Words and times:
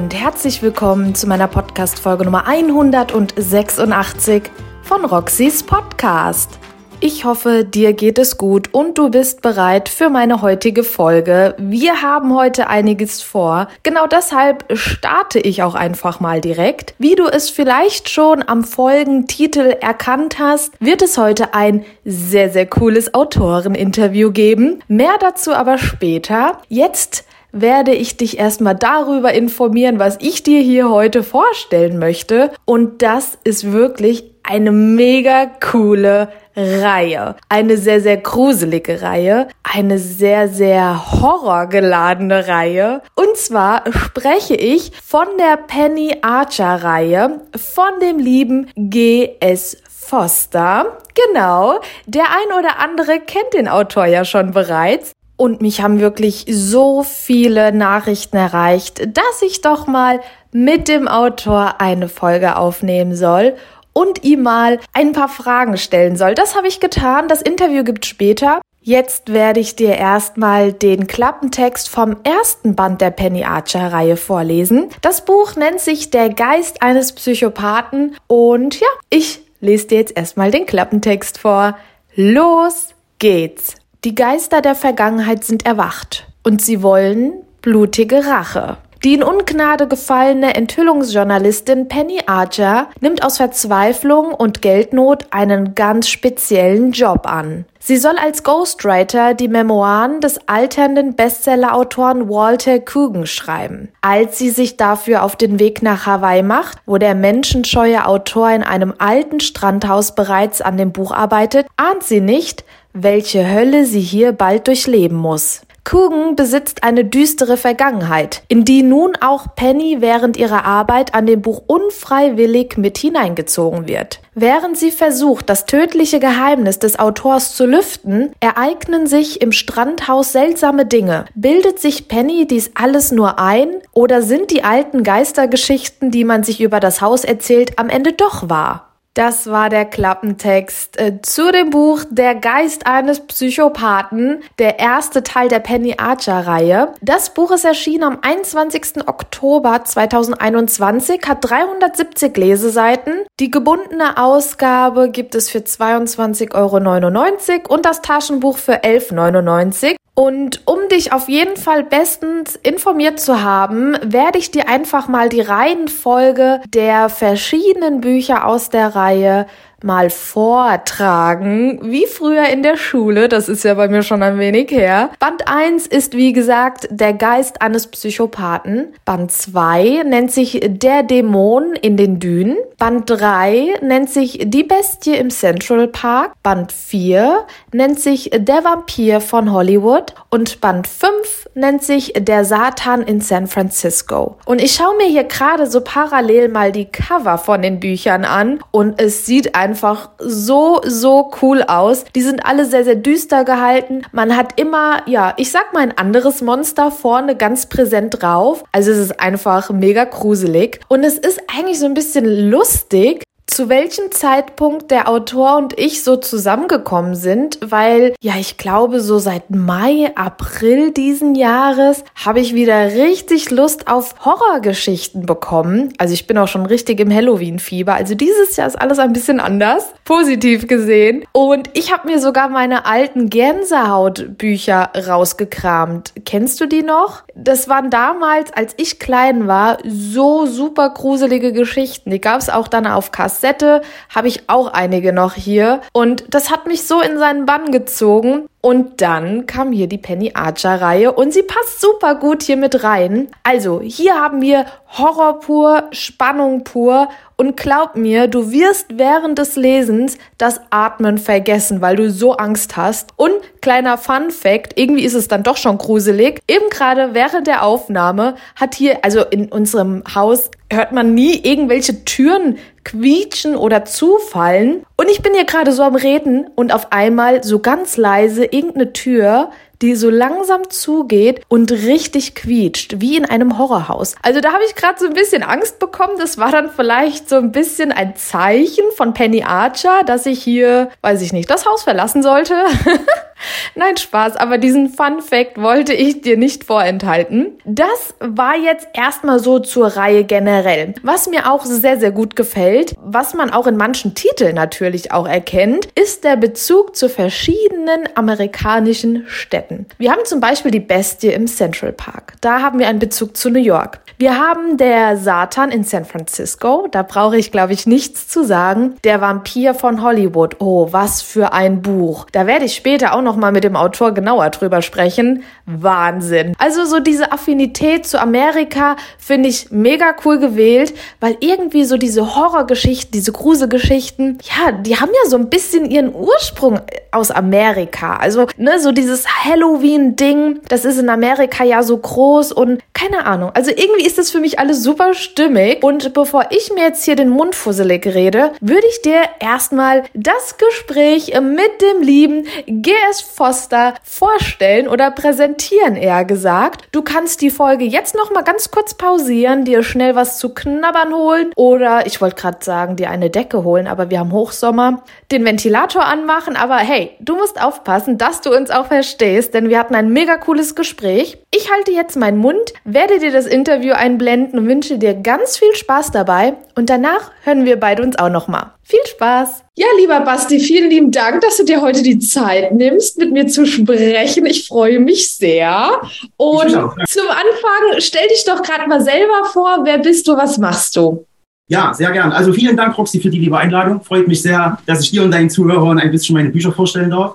und 0.00 0.14
herzlich 0.14 0.62
willkommen 0.62 1.14
zu 1.14 1.26
meiner 1.26 1.46
Podcast-Folge 1.46 2.24
Nummer 2.24 2.46
186 2.46 4.44
von 4.82 5.04
Roxys 5.04 5.62
Podcast. 5.62 6.58
Ich 7.00 7.26
hoffe, 7.26 7.66
dir 7.66 7.92
geht 7.92 8.18
es 8.18 8.38
gut 8.38 8.72
und 8.72 8.96
du 8.96 9.10
bist 9.10 9.42
bereit 9.42 9.90
für 9.90 10.08
meine 10.08 10.40
heutige 10.40 10.84
Folge. 10.84 11.54
Wir 11.58 12.00
haben 12.00 12.34
heute 12.34 12.68
einiges 12.68 13.20
vor. 13.20 13.68
Genau 13.82 14.06
deshalb 14.06 14.64
starte 14.72 15.38
ich 15.38 15.62
auch 15.62 15.74
einfach 15.74 16.18
mal 16.18 16.40
direkt. 16.40 16.94
Wie 16.98 17.14
du 17.14 17.26
es 17.26 17.50
vielleicht 17.50 18.08
schon 18.08 18.42
am 18.46 18.64
Folgentitel 18.64 19.76
erkannt 19.82 20.38
hast, 20.38 20.72
wird 20.80 21.02
es 21.02 21.18
heute 21.18 21.52
ein 21.52 21.84
sehr, 22.06 22.48
sehr 22.48 22.64
cooles 22.64 23.12
Autoreninterview 23.12 24.30
geben. 24.30 24.82
Mehr 24.88 25.16
dazu 25.20 25.52
aber 25.52 25.76
später. 25.76 26.58
Jetzt 26.68 27.26
werde 27.52 27.92
ich 27.92 28.16
dich 28.16 28.38
erstmal 28.38 28.74
darüber 28.74 29.32
informieren, 29.32 29.98
was 29.98 30.18
ich 30.20 30.42
dir 30.42 30.60
hier 30.60 30.90
heute 30.90 31.22
vorstellen 31.22 31.98
möchte. 31.98 32.50
Und 32.64 33.02
das 33.02 33.38
ist 33.44 33.72
wirklich 33.72 34.24
eine 34.42 34.72
mega 34.72 35.46
coole 35.60 36.28
Reihe. 36.56 37.36
Eine 37.48 37.76
sehr, 37.76 38.00
sehr 38.00 38.16
gruselige 38.16 39.02
Reihe. 39.02 39.48
Eine 39.62 39.98
sehr, 39.98 40.48
sehr 40.48 41.20
horrorgeladene 41.20 42.48
Reihe. 42.48 43.02
Und 43.14 43.36
zwar 43.36 43.84
spreche 43.92 44.54
ich 44.54 44.92
von 45.02 45.26
der 45.38 45.56
Penny 45.56 46.16
Archer 46.22 46.82
Reihe 46.82 47.40
von 47.56 48.00
dem 48.00 48.18
lieben 48.18 48.70
G.S. 48.76 49.76
Foster. 49.88 50.98
Genau. 51.14 51.80
Der 52.06 52.24
ein 52.24 52.58
oder 52.58 52.80
andere 52.80 53.20
kennt 53.20 53.54
den 53.54 53.68
Autor 53.68 54.06
ja 54.06 54.24
schon 54.24 54.50
bereits. 54.50 55.12
Und 55.40 55.62
mich 55.62 55.80
haben 55.80 56.00
wirklich 56.00 56.44
so 56.50 57.02
viele 57.02 57.72
Nachrichten 57.72 58.36
erreicht, 58.36 59.00
dass 59.16 59.40
ich 59.40 59.62
doch 59.62 59.86
mal 59.86 60.20
mit 60.52 60.86
dem 60.86 61.08
Autor 61.08 61.80
eine 61.80 62.10
Folge 62.10 62.56
aufnehmen 62.56 63.16
soll 63.16 63.54
und 63.94 64.22
ihm 64.22 64.42
mal 64.42 64.80
ein 64.92 65.12
paar 65.12 65.30
Fragen 65.30 65.78
stellen 65.78 66.16
soll. 66.16 66.34
Das 66.34 66.56
habe 66.56 66.68
ich 66.68 66.78
getan. 66.78 67.26
Das 67.26 67.40
Interview 67.40 67.84
gibt 67.84 68.04
später. 68.04 68.60
Jetzt 68.82 69.32
werde 69.32 69.60
ich 69.60 69.76
dir 69.76 69.96
erstmal 69.96 70.74
den 70.74 71.06
Klappentext 71.06 71.88
vom 71.88 72.16
ersten 72.22 72.74
Band 72.74 73.00
der 73.00 73.10
Penny 73.10 73.44
Archer 73.44 73.90
Reihe 73.90 74.18
vorlesen. 74.18 74.90
Das 75.00 75.24
Buch 75.24 75.56
nennt 75.56 75.80
sich 75.80 76.10
Der 76.10 76.28
Geist 76.28 76.82
eines 76.82 77.14
Psychopathen 77.14 78.14
und 78.26 78.78
ja, 78.78 78.88
ich 79.08 79.40
lese 79.60 79.86
dir 79.86 80.00
jetzt 80.00 80.18
erstmal 80.18 80.50
den 80.50 80.66
Klappentext 80.66 81.38
vor. 81.38 81.78
Los 82.14 82.88
geht's. 83.18 83.79
Die 84.02 84.14
Geister 84.14 84.62
der 84.62 84.74
Vergangenheit 84.74 85.44
sind 85.44 85.66
erwacht 85.66 86.26
und 86.42 86.62
sie 86.62 86.82
wollen 86.82 87.34
blutige 87.60 88.24
Rache. 88.26 88.78
Die 89.04 89.12
in 89.12 89.22
Ungnade 89.22 89.88
gefallene 89.88 90.54
Enthüllungsjournalistin 90.54 91.88
Penny 91.88 92.20
Archer 92.24 92.88
nimmt 93.00 93.22
aus 93.22 93.36
Verzweiflung 93.36 94.32
und 94.32 94.62
Geldnot 94.62 95.26
einen 95.32 95.74
ganz 95.74 96.08
speziellen 96.08 96.92
Job 96.92 97.26
an. 97.26 97.66
Sie 97.78 97.96
soll 97.96 98.16
als 98.16 98.42
Ghostwriter 98.42 99.32
die 99.32 99.48
Memoiren 99.48 100.20
des 100.20 100.38
alternden 100.48 101.14
Bestsellerautoren 101.14 102.28
Walter 102.28 102.78
Coogan 102.80 103.26
schreiben. 103.26 103.88
Als 104.02 104.36
sie 104.36 104.50
sich 104.50 104.76
dafür 104.76 105.22
auf 105.22 105.36
den 105.36 105.58
Weg 105.58 105.82
nach 105.82 106.04
Hawaii 106.04 106.42
macht, 106.42 106.76
wo 106.84 106.98
der 106.98 107.14
menschenscheue 107.14 108.06
Autor 108.06 108.50
in 108.50 108.62
einem 108.62 108.92
alten 108.98 109.40
Strandhaus 109.40 110.14
bereits 110.14 110.60
an 110.60 110.76
dem 110.76 110.92
Buch 110.92 111.10
arbeitet, 111.12 111.66
ahnt 111.78 112.02
sie 112.02 112.20
nicht, 112.20 112.64
welche 112.92 113.50
Hölle 113.50 113.84
sie 113.84 114.00
hier 114.00 114.32
bald 114.32 114.66
durchleben 114.66 115.16
muss. 115.16 115.62
Coogan 115.90 116.36
besitzt 116.36 116.84
eine 116.84 117.04
düstere 117.04 117.56
Vergangenheit, 117.56 118.42
in 118.48 118.64
die 118.64 118.82
nun 118.82 119.16
auch 119.20 119.56
Penny 119.56 119.96
während 120.00 120.36
ihrer 120.36 120.64
Arbeit 120.64 121.14
an 121.14 121.26
dem 121.26 121.42
Buch 121.42 121.62
unfreiwillig 121.66 122.76
mit 122.76 122.98
hineingezogen 122.98 123.88
wird. 123.88 124.20
Während 124.34 124.76
sie 124.76 124.90
versucht, 124.90 125.48
das 125.48 125.66
tödliche 125.66 126.20
Geheimnis 126.20 126.78
des 126.78 126.98
Autors 126.98 127.56
zu 127.56 127.66
lüften, 127.66 128.32
ereignen 128.40 129.06
sich 129.06 129.40
im 129.40 129.52
Strandhaus 129.52 130.32
seltsame 130.32 130.86
Dinge. 130.86 131.24
Bildet 131.34 131.80
sich 131.80 132.08
Penny 132.08 132.46
dies 132.46 132.70
alles 132.74 133.10
nur 133.10 133.38
ein 133.38 133.70
oder 133.92 134.22
sind 134.22 134.50
die 134.50 134.62
alten 134.62 135.02
Geistergeschichten, 135.02 136.10
die 136.10 136.24
man 136.24 136.44
sich 136.44 136.60
über 136.60 136.78
das 136.78 137.00
Haus 137.00 137.24
erzählt, 137.24 137.78
am 137.78 137.88
Ende 137.88 138.12
doch 138.12 138.48
wahr? 138.48 138.89
Das 139.14 139.50
war 139.50 139.70
der 139.70 139.86
Klappentext 139.86 141.00
äh, 141.00 141.20
zu 141.20 141.50
dem 141.50 141.70
Buch 141.70 142.04
Der 142.10 142.36
Geist 142.36 142.86
eines 142.86 143.18
Psychopathen, 143.20 144.42
der 144.60 144.78
erste 144.78 145.24
Teil 145.24 145.48
der 145.48 145.58
Penny 145.58 145.96
Archer 145.98 146.46
Reihe. 146.46 146.94
Das 147.02 147.34
Buch 147.34 147.50
ist 147.50 147.64
erschienen 147.64 148.04
am 148.04 148.18
21. 148.22 149.08
Oktober 149.08 149.84
2021, 149.84 151.22
hat 151.26 151.38
370 151.40 152.36
Leseseiten. 152.36 153.14
Die 153.40 153.50
gebundene 153.50 154.16
Ausgabe 154.16 155.10
gibt 155.10 155.34
es 155.34 155.50
für 155.50 155.58
22,99 155.58 156.54
Euro 156.54 157.74
und 157.74 157.86
das 157.86 158.02
Taschenbuch 158.02 158.58
für 158.58 158.84
11,99 158.84 159.86
Euro. 159.86 159.96
Und 160.20 160.60
um 160.66 160.86
dich 160.90 161.14
auf 161.14 161.30
jeden 161.30 161.56
Fall 161.56 161.82
bestens 161.82 162.54
informiert 162.62 163.18
zu 163.18 163.42
haben, 163.42 163.96
werde 164.02 164.38
ich 164.38 164.50
dir 164.50 164.68
einfach 164.68 165.08
mal 165.08 165.30
die 165.30 165.40
Reihenfolge 165.40 166.60
der 166.74 167.08
verschiedenen 167.08 168.02
Bücher 168.02 168.46
aus 168.46 168.68
der 168.68 168.94
Reihe 168.94 169.46
mal 169.82 170.10
vortragen, 170.10 171.80
wie 171.82 172.06
früher 172.06 172.48
in 172.48 172.62
der 172.62 172.76
Schule, 172.76 173.28
das 173.28 173.48
ist 173.48 173.64
ja 173.64 173.74
bei 173.74 173.88
mir 173.88 174.02
schon 174.02 174.22
ein 174.22 174.38
wenig 174.38 174.70
her. 174.70 175.10
Band 175.18 175.48
1 175.48 175.86
ist 175.86 176.14
wie 176.14 176.32
gesagt 176.32 176.88
der 176.90 177.12
Geist 177.14 177.62
eines 177.62 177.86
Psychopathen. 177.86 178.88
Band 179.04 179.32
2 179.32 180.02
nennt 180.04 180.32
sich 180.32 180.60
Der 180.64 181.02
Dämon 181.02 181.74
in 181.80 181.96
den 181.96 182.20
Dünen. 182.20 182.56
Band 182.78 183.08
3 183.08 183.78
nennt 183.82 184.10
sich 184.10 184.40
Die 184.44 184.64
Bestie 184.64 185.14
im 185.14 185.30
Central 185.30 185.88
Park. 185.88 186.32
Band 186.42 186.72
4 186.72 187.46
nennt 187.72 188.00
sich 188.00 188.30
Der 188.34 188.64
Vampir 188.64 189.20
von 189.20 189.52
Hollywood. 189.52 190.09
Und 190.28 190.60
Band 190.60 190.86
5 190.86 191.48
nennt 191.54 191.82
sich 191.82 192.12
Der 192.16 192.44
Satan 192.44 193.02
in 193.02 193.20
San 193.20 193.46
Francisco. 193.46 194.36
Und 194.44 194.60
ich 194.60 194.72
schaue 194.72 194.96
mir 194.96 195.06
hier 195.06 195.24
gerade 195.24 195.66
so 195.66 195.80
parallel 195.80 196.48
mal 196.48 196.72
die 196.72 196.86
Cover 196.86 197.38
von 197.38 197.62
den 197.62 197.80
Büchern 197.80 198.24
an 198.24 198.60
und 198.70 199.00
es 199.00 199.26
sieht 199.26 199.54
einfach 199.54 200.10
so, 200.18 200.80
so 200.84 201.30
cool 201.42 201.62
aus. 201.62 202.04
Die 202.14 202.22
sind 202.22 202.44
alle 202.46 202.64
sehr, 202.64 202.84
sehr 202.84 202.96
düster 202.96 203.44
gehalten. 203.44 204.02
Man 204.12 204.36
hat 204.36 204.60
immer, 204.60 205.02
ja, 205.06 205.34
ich 205.36 205.50
sag 205.50 205.72
mal 205.72 205.82
ein 205.82 205.96
anderes 205.96 206.42
Monster 206.42 206.90
vorne 206.90 207.36
ganz 207.36 207.66
präsent 207.66 208.20
drauf. 208.20 208.64
Also 208.72 208.90
es 208.90 208.98
ist 208.98 209.20
einfach 209.20 209.70
mega 209.70 210.04
gruselig. 210.04 210.80
Und 210.88 211.04
es 211.04 211.18
ist 211.18 211.40
eigentlich 211.48 211.78
so 211.78 211.86
ein 211.86 211.94
bisschen 211.94 212.50
lustig, 212.50 213.22
zu 213.50 213.68
welchem 213.68 214.12
Zeitpunkt 214.12 214.92
der 214.92 215.08
Autor 215.08 215.56
und 215.56 215.78
ich 215.78 216.04
so 216.04 216.16
zusammengekommen 216.16 217.16
sind, 217.16 217.58
weil 217.60 218.14
ja, 218.22 218.34
ich 218.38 218.58
glaube, 218.58 219.00
so 219.00 219.18
seit 219.18 219.50
Mai, 219.50 220.12
April 220.14 220.92
diesen 220.92 221.34
Jahres 221.34 222.04
habe 222.14 222.38
ich 222.38 222.54
wieder 222.54 222.92
richtig 222.92 223.50
Lust 223.50 223.88
auf 223.88 224.14
Horrorgeschichten 224.24 225.26
bekommen. 225.26 225.92
Also 225.98 226.14
ich 226.14 226.28
bin 226.28 226.38
auch 226.38 226.46
schon 226.46 226.64
richtig 226.64 227.00
im 227.00 227.12
Halloween-Fieber. 227.12 227.92
Also 227.92 228.14
dieses 228.14 228.56
Jahr 228.56 228.68
ist 228.68 228.80
alles 228.80 229.00
ein 229.00 229.12
bisschen 229.12 229.40
anders, 229.40 229.92
positiv 230.04 230.68
gesehen. 230.68 231.24
Und 231.32 231.70
ich 231.74 231.92
habe 231.92 232.08
mir 232.08 232.20
sogar 232.20 232.48
meine 232.48 232.86
alten 232.86 233.30
Gänsehaut-Bücher 233.30 234.90
rausgekramt. 235.08 236.12
Kennst 236.24 236.60
du 236.60 236.66
die 236.66 236.82
noch? 236.82 237.24
Das 237.34 237.68
waren 237.68 237.90
damals, 237.90 238.52
als 238.52 238.74
ich 238.76 239.00
klein 239.00 239.48
war, 239.48 239.78
so 239.84 240.46
super 240.46 240.90
gruselige 240.90 241.52
Geschichten. 241.52 242.10
Die 242.10 242.20
gab 242.20 242.40
es 242.40 242.48
auch 242.48 242.68
dann 242.68 242.86
auf 242.86 243.10
Kassette 243.10 243.39
Kassette 243.40 243.80
habe 244.14 244.28
ich 244.28 244.48
auch 244.48 244.66
einige 244.68 245.12
noch 245.12 245.34
hier. 245.34 245.80
Und 245.92 246.24
das 246.28 246.50
hat 246.50 246.66
mich 246.66 246.86
so 246.86 247.00
in 247.00 247.18
seinen 247.18 247.46
Bann 247.46 247.72
gezogen. 247.72 248.46
Und 248.62 249.00
dann 249.00 249.46
kam 249.46 249.72
hier 249.72 249.86
die 249.86 249.96
Penny 249.96 250.32
Archer 250.34 250.82
Reihe 250.82 251.12
und 251.12 251.32
sie 251.32 251.42
passt 251.42 251.80
super 251.80 252.14
gut 252.16 252.42
hier 252.42 252.58
mit 252.58 252.84
rein. 252.84 253.28
Also, 253.42 253.80
hier 253.80 254.16
haben 254.16 254.42
wir 254.42 254.66
Horror 254.98 255.40
pur, 255.40 255.84
Spannung 255.92 256.64
pur 256.64 257.08
und 257.36 257.56
glaub 257.56 257.96
mir, 257.96 258.26
du 258.26 258.52
wirst 258.52 258.98
während 258.98 259.38
des 259.38 259.56
Lesens 259.56 260.18
das 260.36 260.60
Atmen 260.68 261.16
vergessen, 261.16 261.80
weil 261.80 261.96
du 261.96 262.10
so 262.10 262.34
Angst 262.34 262.76
hast. 262.76 263.14
Und 263.16 263.32
kleiner 263.62 263.96
Fun 263.96 264.30
Fact, 264.30 264.78
irgendwie 264.78 265.04
ist 265.04 265.14
es 265.14 265.26
dann 265.26 265.42
doch 265.42 265.56
schon 265.56 265.78
gruselig. 265.78 266.40
Eben 266.46 266.68
gerade 266.68 267.14
während 267.14 267.46
der 267.46 267.64
Aufnahme 267.64 268.34
hat 268.56 268.74
hier, 268.74 268.98
also 269.04 269.22
in 269.22 269.48
unserem 269.50 270.02
Haus 270.14 270.50
hört 270.70 270.92
man 270.92 271.14
nie 271.14 271.34
irgendwelche 271.42 272.04
Türen 272.04 272.58
quietschen 272.84 273.56
oder 273.56 273.84
zufallen. 273.84 274.84
Und 274.96 275.10
ich 275.10 275.22
bin 275.22 275.34
hier 275.34 275.44
gerade 275.44 275.72
so 275.72 275.82
am 275.82 275.94
Reden 275.94 276.46
und 276.54 276.72
auf 276.74 276.92
einmal 276.92 277.42
so 277.42 277.58
ganz 277.58 277.96
leise 277.96 278.44
irgendeine 278.52 278.92
Tür, 278.92 279.50
die 279.82 279.94
so 279.94 280.10
langsam 280.10 280.68
zugeht 280.68 281.42
und 281.48 281.72
richtig 281.72 282.34
quietscht, 282.34 283.00
wie 283.00 283.16
in 283.16 283.24
einem 283.24 283.58
Horrorhaus. 283.58 284.14
Also 284.22 284.40
da 284.40 284.52
habe 284.52 284.62
ich 284.66 284.74
gerade 284.74 284.98
so 284.98 285.06
ein 285.06 285.14
bisschen 285.14 285.42
Angst 285.42 285.78
bekommen. 285.78 286.18
Das 286.18 286.38
war 286.38 286.52
dann 286.52 286.70
vielleicht 286.70 287.28
so 287.28 287.36
ein 287.36 287.52
bisschen 287.52 287.90
ein 287.90 288.14
Zeichen 288.16 288.84
von 288.96 289.14
Penny 289.14 289.42
Archer, 289.42 290.02
dass 290.04 290.26
ich 290.26 290.42
hier, 290.42 290.90
weiß 291.00 291.22
ich 291.22 291.32
nicht, 291.32 291.48
das 291.48 291.66
Haus 291.66 291.82
verlassen 291.82 292.22
sollte. 292.22 292.54
Nein, 293.74 293.96
Spaß, 293.96 294.36
aber 294.36 294.58
diesen 294.58 294.88
Fun 294.88 295.20
Fact 295.20 295.60
wollte 295.60 295.92
ich 295.92 296.20
dir 296.22 296.36
nicht 296.36 296.64
vorenthalten. 296.64 297.58
Das 297.64 298.14
war 298.20 298.56
jetzt 298.56 298.88
erstmal 298.94 299.38
so 299.38 299.58
zur 299.58 299.88
Reihe 299.88 300.24
generell. 300.24 300.94
Was 301.02 301.28
mir 301.28 301.50
auch 301.50 301.64
sehr, 301.64 301.98
sehr 301.98 302.10
gut 302.10 302.36
gefällt, 302.36 302.94
was 303.00 303.34
man 303.34 303.50
auch 303.50 303.66
in 303.66 303.76
manchen 303.76 304.14
Titeln 304.14 304.54
natürlich 304.54 305.12
auch 305.12 305.26
erkennt, 305.26 305.88
ist 305.94 306.24
der 306.24 306.36
Bezug 306.36 306.96
zu 306.96 307.08
verschiedenen 307.08 308.08
amerikanischen 308.14 309.24
Städten. 309.28 309.86
Wir 309.98 310.12
haben 310.12 310.24
zum 310.24 310.40
Beispiel 310.40 310.70
die 310.70 310.80
Bestie 310.80 311.28
im 311.28 311.46
Central 311.46 311.92
Park. 311.92 312.34
Da 312.40 312.60
haben 312.60 312.78
wir 312.78 312.88
einen 312.88 312.98
Bezug 312.98 313.36
zu 313.36 313.50
New 313.50 313.60
York. 313.60 314.00
Wir 314.20 314.38
haben 314.38 314.76
der 314.76 315.16
Satan 315.16 315.70
in 315.70 315.82
San 315.82 316.04
Francisco. 316.04 316.86
Da 316.90 317.02
brauche 317.02 317.38
ich, 317.38 317.50
glaube 317.50 317.72
ich, 317.72 317.86
nichts 317.86 318.28
zu 318.28 318.44
sagen. 318.44 318.96
Der 319.02 319.22
Vampir 319.22 319.72
von 319.72 320.02
Hollywood. 320.02 320.56
Oh, 320.58 320.88
was 320.90 321.22
für 321.22 321.54
ein 321.54 321.80
Buch. 321.80 322.26
Da 322.30 322.46
werde 322.46 322.66
ich 322.66 322.74
später 322.74 323.14
auch 323.14 323.22
noch 323.22 323.36
mal 323.36 323.50
mit 323.50 323.64
dem 323.64 323.76
Autor 323.76 324.12
genauer 324.12 324.50
drüber 324.50 324.82
sprechen. 324.82 325.42
Wahnsinn. 325.64 326.52
Also 326.58 326.84
so 326.84 327.00
diese 327.00 327.32
Affinität 327.32 328.06
zu 328.06 328.20
Amerika 328.20 328.96
finde 329.16 329.48
ich 329.48 329.70
mega 329.70 330.14
cool 330.26 330.38
gewählt, 330.38 330.92
weil 331.20 331.38
irgendwie 331.40 331.84
so 331.84 331.96
diese 331.96 332.36
Horrorgeschichten, 332.36 333.12
diese 333.12 333.32
Gruselgeschichten, 333.32 334.36
ja, 334.42 334.72
die 334.72 334.96
haben 334.96 335.12
ja 335.24 335.30
so 335.30 335.36
ein 335.38 335.48
bisschen 335.48 335.86
ihren 335.86 336.14
Ursprung 336.14 336.80
aus 337.10 337.30
Amerika. 337.30 338.16
Also, 338.16 338.48
ne, 338.58 338.80
so 338.80 338.92
dieses 338.92 339.26
Halloween-Ding, 339.44 340.60
das 340.68 340.84
ist 340.84 340.98
in 340.98 341.08
Amerika 341.08 341.64
ja 341.64 341.82
so 341.82 341.96
groß 341.96 342.52
und 342.52 342.82
keine 342.92 343.24
Ahnung. 343.24 343.52
Also 343.54 343.70
irgendwie 343.70 344.09
ist 344.10 344.18
das 344.18 344.32
für 344.32 344.40
mich 344.40 344.58
alles 344.58 344.82
super 344.82 345.14
stimmig. 345.14 345.84
Und 345.84 346.12
bevor 346.14 346.46
ich 346.50 346.72
mir 346.74 346.82
jetzt 346.82 347.04
hier 347.04 347.14
den 347.14 347.28
Mund 347.28 347.54
fusselig 347.54 348.04
rede, 348.06 348.50
würde 348.60 348.86
ich 348.88 349.02
dir 349.02 349.20
erstmal 349.38 350.02
das 350.14 350.56
Gespräch 350.58 351.32
mit 351.40 351.80
dem 351.80 352.02
lieben 352.02 352.44
GS 352.66 353.20
Foster 353.20 353.94
vorstellen 354.02 354.88
oder 354.88 355.12
präsentieren, 355.12 355.94
eher 355.94 356.24
gesagt. 356.24 356.88
Du 356.90 357.02
kannst 357.02 357.40
die 357.40 357.50
Folge 357.50 357.84
jetzt 357.84 358.16
noch 358.16 358.32
mal 358.32 358.42
ganz 358.42 358.72
kurz 358.72 358.94
pausieren, 358.94 359.64
dir 359.64 359.84
schnell 359.84 360.16
was 360.16 360.38
zu 360.38 360.52
knabbern 360.52 361.14
holen 361.14 361.52
oder 361.54 362.04
ich 362.04 362.20
wollte 362.20 362.34
gerade 362.34 362.64
sagen, 362.64 362.96
dir 362.96 363.10
eine 363.10 363.30
Decke 363.30 363.62
holen, 363.62 363.86
aber 363.86 364.10
wir 364.10 364.18
haben 364.18 364.32
Hochsommer, 364.32 365.04
den 365.30 365.44
Ventilator 365.44 366.04
anmachen, 366.04 366.56
aber 366.56 366.78
hey, 366.78 367.12
du 367.20 367.36
musst 367.36 367.62
aufpassen, 367.62 368.18
dass 368.18 368.40
du 368.40 368.52
uns 368.52 368.70
auch 368.70 368.86
verstehst, 368.86 369.54
denn 369.54 369.68
wir 369.68 369.78
hatten 369.78 369.94
ein 369.94 370.10
mega 370.10 370.36
cooles 370.36 370.74
Gespräch. 370.74 371.39
Ich 371.52 371.68
halte 371.68 371.90
jetzt 371.90 372.16
meinen 372.16 372.38
Mund, 372.38 372.72
werde 372.84 373.18
dir 373.18 373.32
das 373.32 373.46
Interview 373.46 373.92
einblenden 373.92 374.56
und 374.56 374.68
wünsche 374.68 374.98
dir 374.98 375.14
ganz 375.14 375.56
viel 375.56 375.74
Spaß 375.74 376.12
dabei 376.12 376.54
und 376.76 376.88
danach 376.88 377.32
hören 377.42 377.64
wir 377.64 377.74
beide 377.80 378.04
uns 378.04 378.16
auch 378.20 378.28
noch 378.28 378.46
mal. 378.46 378.74
Viel 378.84 379.04
Spaß! 379.04 379.64
Ja, 379.74 379.86
lieber 379.98 380.20
Basti, 380.20 380.60
vielen 380.60 380.90
lieben 380.90 381.10
Dank, 381.10 381.40
dass 381.40 381.56
du 381.56 381.64
dir 381.64 381.82
heute 381.82 382.04
die 382.04 382.20
Zeit 382.20 382.70
nimmst, 382.72 383.18
mit 383.18 383.32
mir 383.32 383.48
zu 383.48 383.66
sprechen. 383.66 384.46
Ich 384.46 384.68
freue 384.68 385.00
mich 385.00 385.34
sehr. 385.34 386.00
Und 386.36 386.70
zum 386.70 387.28
Anfang 387.28 387.98
stell 387.98 388.28
dich 388.28 388.44
doch 388.44 388.62
gerade 388.62 388.88
mal 388.88 389.00
selber 389.00 389.44
vor. 389.52 389.80
Wer 389.82 389.98
bist 389.98 390.28
du? 390.28 390.36
Was 390.36 390.56
machst 390.56 390.94
du? 390.94 391.26
Ja, 391.66 391.92
sehr 391.92 392.12
gern. 392.12 392.30
Also 392.30 392.52
vielen 392.52 392.76
Dank, 392.76 392.96
Roxy, 392.96 393.20
für 393.20 393.30
die 393.30 393.40
liebe 393.40 393.58
Einladung. 393.58 394.04
Freut 394.04 394.28
mich 394.28 394.40
sehr, 394.40 394.78
dass 394.86 395.02
ich 395.02 395.10
dir 395.10 395.24
und 395.24 395.32
deinen 395.32 395.50
Zuhörern 395.50 395.98
ein 395.98 396.12
bisschen 396.12 396.34
meine 396.34 396.50
Bücher 396.50 396.70
vorstellen 396.70 397.10
darf. 397.10 397.34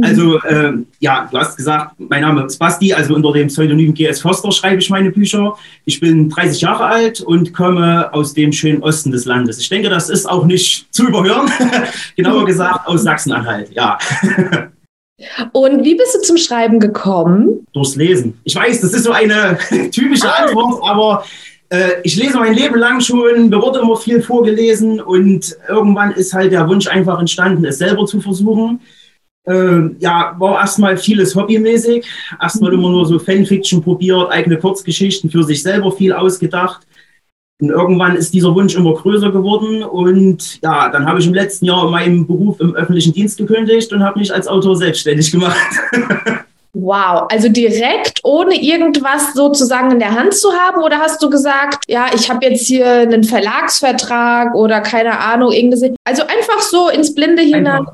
Also, 0.00 0.40
äh, 0.40 0.72
ja, 0.98 1.28
du 1.30 1.38
hast 1.38 1.56
gesagt, 1.56 1.92
mein 1.98 2.22
Name 2.22 2.44
ist 2.44 2.58
Basti, 2.58 2.92
also 2.92 3.14
unter 3.14 3.32
dem 3.32 3.46
Pseudonym 3.46 3.94
GS 3.94 4.20
Foster 4.20 4.50
schreibe 4.50 4.80
ich 4.80 4.90
meine 4.90 5.10
Bücher. 5.10 5.56
Ich 5.84 6.00
bin 6.00 6.28
30 6.30 6.62
Jahre 6.62 6.84
alt 6.84 7.20
und 7.20 7.54
komme 7.54 8.12
aus 8.12 8.34
dem 8.34 8.52
schönen 8.52 8.82
Osten 8.82 9.12
des 9.12 9.24
Landes. 9.24 9.58
Ich 9.58 9.68
denke, 9.68 9.88
das 9.88 10.10
ist 10.10 10.28
auch 10.28 10.46
nicht 10.46 10.92
zu 10.92 11.06
überhören. 11.06 11.48
Genauer 12.16 12.44
gesagt 12.44 12.88
aus 12.88 13.02
Sachsen-Anhalt, 13.02 13.70
ja. 13.72 13.98
Und 15.52 15.84
wie 15.84 15.94
bist 15.94 16.14
du 16.14 16.20
zum 16.22 16.36
Schreiben 16.36 16.80
gekommen? 16.80 17.64
Durchs 17.72 17.94
Lesen. 17.94 18.38
Ich 18.42 18.56
weiß, 18.56 18.80
das 18.80 18.92
ist 18.92 19.04
so 19.04 19.12
eine 19.12 19.56
typische 19.92 20.28
ah. 20.28 20.44
Antwort, 20.44 20.82
aber 20.82 21.24
äh, 21.70 22.00
ich 22.02 22.16
lese 22.16 22.38
mein 22.38 22.54
Leben 22.54 22.76
lang 22.76 23.00
schon, 23.00 23.48
mir 23.48 23.62
wurde 23.62 23.78
immer 23.78 23.96
viel 23.96 24.20
vorgelesen 24.20 25.00
und 25.00 25.56
irgendwann 25.68 26.12
ist 26.12 26.34
halt 26.34 26.52
der 26.52 26.68
Wunsch 26.68 26.88
einfach 26.88 27.20
entstanden, 27.20 27.64
es 27.64 27.78
selber 27.78 28.06
zu 28.06 28.20
versuchen. 28.20 28.80
Ähm, 29.46 29.96
ja, 29.98 30.34
war 30.38 30.60
erstmal 30.60 30.96
vieles 30.96 31.34
hobbymäßig. 31.34 32.06
Erstmal 32.40 32.72
immer 32.72 32.90
nur 32.90 33.06
so 33.06 33.18
Fanfiction 33.18 33.82
probiert, 33.82 34.30
eigene 34.30 34.58
Kurzgeschichten 34.58 35.30
für 35.30 35.42
sich 35.42 35.62
selber 35.62 35.92
viel 35.92 36.12
ausgedacht. 36.12 36.86
Und 37.60 37.70
irgendwann 37.70 38.16
ist 38.16 38.34
dieser 38.34 38.54
Wunsch 38.54 38.74
immer 38.74 38.94
größer 38.94 39.30
geworden. 39.30 39.84
Und 39.84 40.60
ja, 40.62 40.88
dann 40.88 41.06
habe 41.06 41.20
ich 41.20 41.26
im 41.26 41.34
letzten 41.34 41.66
Jahr 41.66 41.88
meinen 41.90 42.26
Beruf 42.26 42.58
im 42.60 42.74
öffentlichen 42.74 43.12
Dienst 43.12 43.38
gekündigt 43.38 43.92
und 43.92 44.02
habe 44.02 44.18
mich 44.18 44.32
als 44.32 44.48
Autor 44.48 44.76
selbstständig 44.76 45.30
gemacht. 45.30 45.56
Wow, 46.76 47.28
also 47.30 47.48
direkt 47.48 48.18
ohne 48.24 48.60
irgendwas 48.60 49.32
sozusagen 49.32 49.92
in 49.92 50.00
der 50.00 50.10
Hand 50.10 50.34
zu 50.34 50.52
haben 50.52 50.82
oder 50.82 50.98
hast 50.98 51.22
du 51.22 51.30
gesagt, 51.30 51.84
ja, 51.86 52.06
ich 52.12 52.28
habe 52.28 52.44
jetzt 52.46 52.66
hier 52.66 52.84
einen 52.84 53.22
Verlagsvertrag 53.22 54.56
oder 54.56 54.80
keine 54.80 55.20
Ahnung, 55.20 55.52
irgendwas. 55.52 55.82
Also 56.02 56.24
einfach 56.24 56.60
so 56.60 56.88
ins 56.88 57.14
Blinde 57.14 57.42
hinein. 57.42 57.86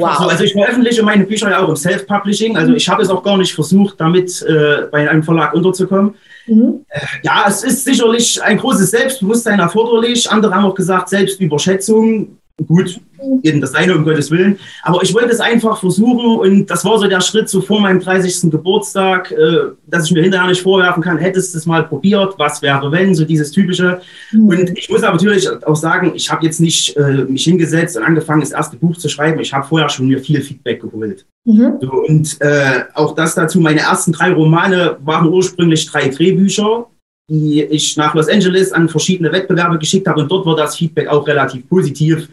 Wow. 0.00 0.18
So. 0.18 0.24
Also 0.28 0.44
ich 0.44 0.52
veröffentliche 0.52 1.02
meine 1.02 1.24
Bücher 1.24 1.50
ja 1.50 1.62
auch 1.62 1.68
im 1.68 1.76
Self-Publishing. 1.76 2.56
Also 2.56 2.74
ich 2.74 2.88
habe 2.88 3.02
es 3.02 3.10
auch 3.10 3.22
gar 3.22 3.36
nicht 3.36 3.54
versucht, 3.54 4.00
damit 4.00 4.42
äh, 4.42 4.86
bei 4.90 5.08
einem 5.08 5.22
Verlag 5.22 5.54
unterzukommen. 5.54 6.14
Mhm. 6.46 6.84
Äh, 6.88 7.00
ja, 7.22 7.44
es 7.48 7.64
ist 7.64 7.84
sicherlich 7.84 8.42
ein 8.42 8.58
großes 8.58 8.90
Selbstbewusstsein 8.90 9.60
erforderlich. 9.60 10.30
Andere 10.30 10.54
haben 10.54 10.64
auch 10.64 10.74
gesagt, 10.74 11.08
Selbstüberschätzung. 11.08 12.38
Gut, 12.68 13.00
jedem 13.42 13.60
das 13.60 13.74
eine, 13.74 13.96
um 13.96 14.04
Gottes 14.04 14.30
Willen. 14.30 14.60
Aber 14.84 15.02
ich 15.02 15.12
wollte 15.12 15.30
es 15.30 15.40
einfach 15.40 15.80
versuchen 15.80 16.38
und 16.38 16.66
das 16.66 16.84
war 16.84 17.00
so 17.00 17.08
der 17.08 17.20
Schritt 17.20 17.48
so 17.48 17.60
vor 17.60 17.80
meinem 17.80 17.98
30. 17.98 18.48
Geburtstag, 18.48 19.32
äh, 19.32 19.72
dass 19.88 20.06
ich 20.06 20.12
mir 20.12 20.22
hinterher 20.22 20.46
nicht 20.46 20.62
vorwerfen 20.62 21.02
kann, 21.02 21.18
hättest 21.18 21.52
du 21.52 21.58
es 21.58 21.66
mal 21.66 21.82
probiert, 21.82 22.34
was 22.38 22.62
wäre 22.62 22.92
wenn, 22.92 23.12
so 23.12 23.24
dieses 23.24 23.50
typische. 23.50 24.00
Mhm. 24.30 24.48
Und 24.48 24.78
ich 24.78 24.88
muss 24.88 25.02
aber 25.02 25.14
natürlich 25.16 25.48
auch 25.64 25.74
sagen, 25.74 26.12
ich 26.14 26.30
habe 26.30 26.46
jetzt 26.46 26.60
nicht 26.60 26.96
äh, 26.96 27.24
mich 27.24 27.42
hingesetzt 27.42 27.96
und 27.96 28.04
angefangen, 28.04 28.40
das 28.40 28.52
erste 28.52 28.76
Buch 28.76 28.96
zu 28.96 29.08
schreiben. 29.08 29.40
Ich 29.40 29.52
habe 29.52 29.66
vorher 29.66 29.88
schon 29.88 30.06
mir 30.06 30.20
viel 30.20 30.40
Feedback 30.40 30.80
geholt. 30.80 31.26
Mhm. 31.44 31.78
So, 31.80 31.90
und 31.90 32.40
äh, 32.40 32.84
auch 32.94 33.16
das 33.16 33.34
dazu, 33.34 33.58
meine 33.58 33.80
ersten 33.80 34.12
drei 34.12 34.32
Romane 34.32 34.96
waren 35.02 35.28
ursprünglich 35.28 35.90
drei 35.90 36.08
Drehbücher 36.08 36.86
die 37.28 37.62
ich 37.62 37.96
nach 37.96 38.14
Los 38.14 38.28
Angeles 38.28 38.72
an 38.72 38.88
verschiedene 38.88 39.32
Wettbewerbe 39.32 39.78
geschickt 39.78 40.06
habe 40.06 40.20
und 40.20 40.30
dort 40.30 40.46
war 40.46 40.56
das 40.56 40.76
Feedback 40.76 41.08
auch 41.08 41.26
relativ 41.26 41.68
positiv. 41.68 42.28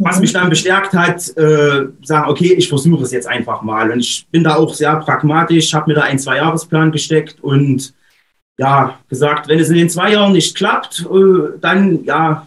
Was 0.00 0.20
mich 0.20 0.32
dann 0.32 0.48
bestärkt 0.48 0.92
hat, 0.92 1.36
äh, 1.36 1.86
sagen, 2.04 2.30
okay, 2.30 2.54
ich 2.54 2.68
versuche 2.68 3.02
es 3.02 3.10
jetzt 3.10 3.26
einfach 3.26 3.62
mal. 3.62 3.90
Und 3.90 3.98
ich 3.98 4.28
bin 4.30 4.44
da 4.44 4.54
auch 4.54 4.72
sehr 4.72 4.94
pragmatisch, 5.00 5.74
habe 5.74 5.90
mir 5.90 5.96
da 5.96 6.02
einen 6.02 6.20
Zwei-Jahres-Plan 6.20 6.92
gesteckt 6.92 7.38
und 7.42 7.92
ja, 8.58 8.98
gesagt, 9.08 9.48
wenn 9.48 9.58
es 9.58 9.70
in 9.70 9.76
den 9.76 9.90
zwei 9.90 10.12
Jahren 10.12 10.32
nicht 10.32 10.56
klappt, 10.56 11.00
äh, 11.00 11.58
dann 11.60 12.04
ja, 12.04 12.46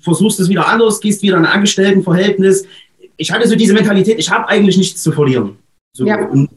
versuchst 0.00 0.40
es 0.40 0.48
wieder 0.48 0.68
anders, 0.68 1.00
gehst 1.00 1.22
wieder 1.22 1.38
in 1.38 1.44
ein 1.44 1.52
Angestelltenverhältnis. 1.52 2.66
Ich 3.16 3.32
hatte 3.32 3.48
so 3.48 3.56
diese 3.56 3.72
Mentalität, 3.72 4.18
ich 4.18 4.30
habe 4.30 4.48
eigentlich 4.48 4.76
nichts 4.76 5.02
zu 5.02 5.12
verlieren. 5.12 5.56
So, 5.92 6.06
ja. 6.06 6.26
Und 6.26 6.50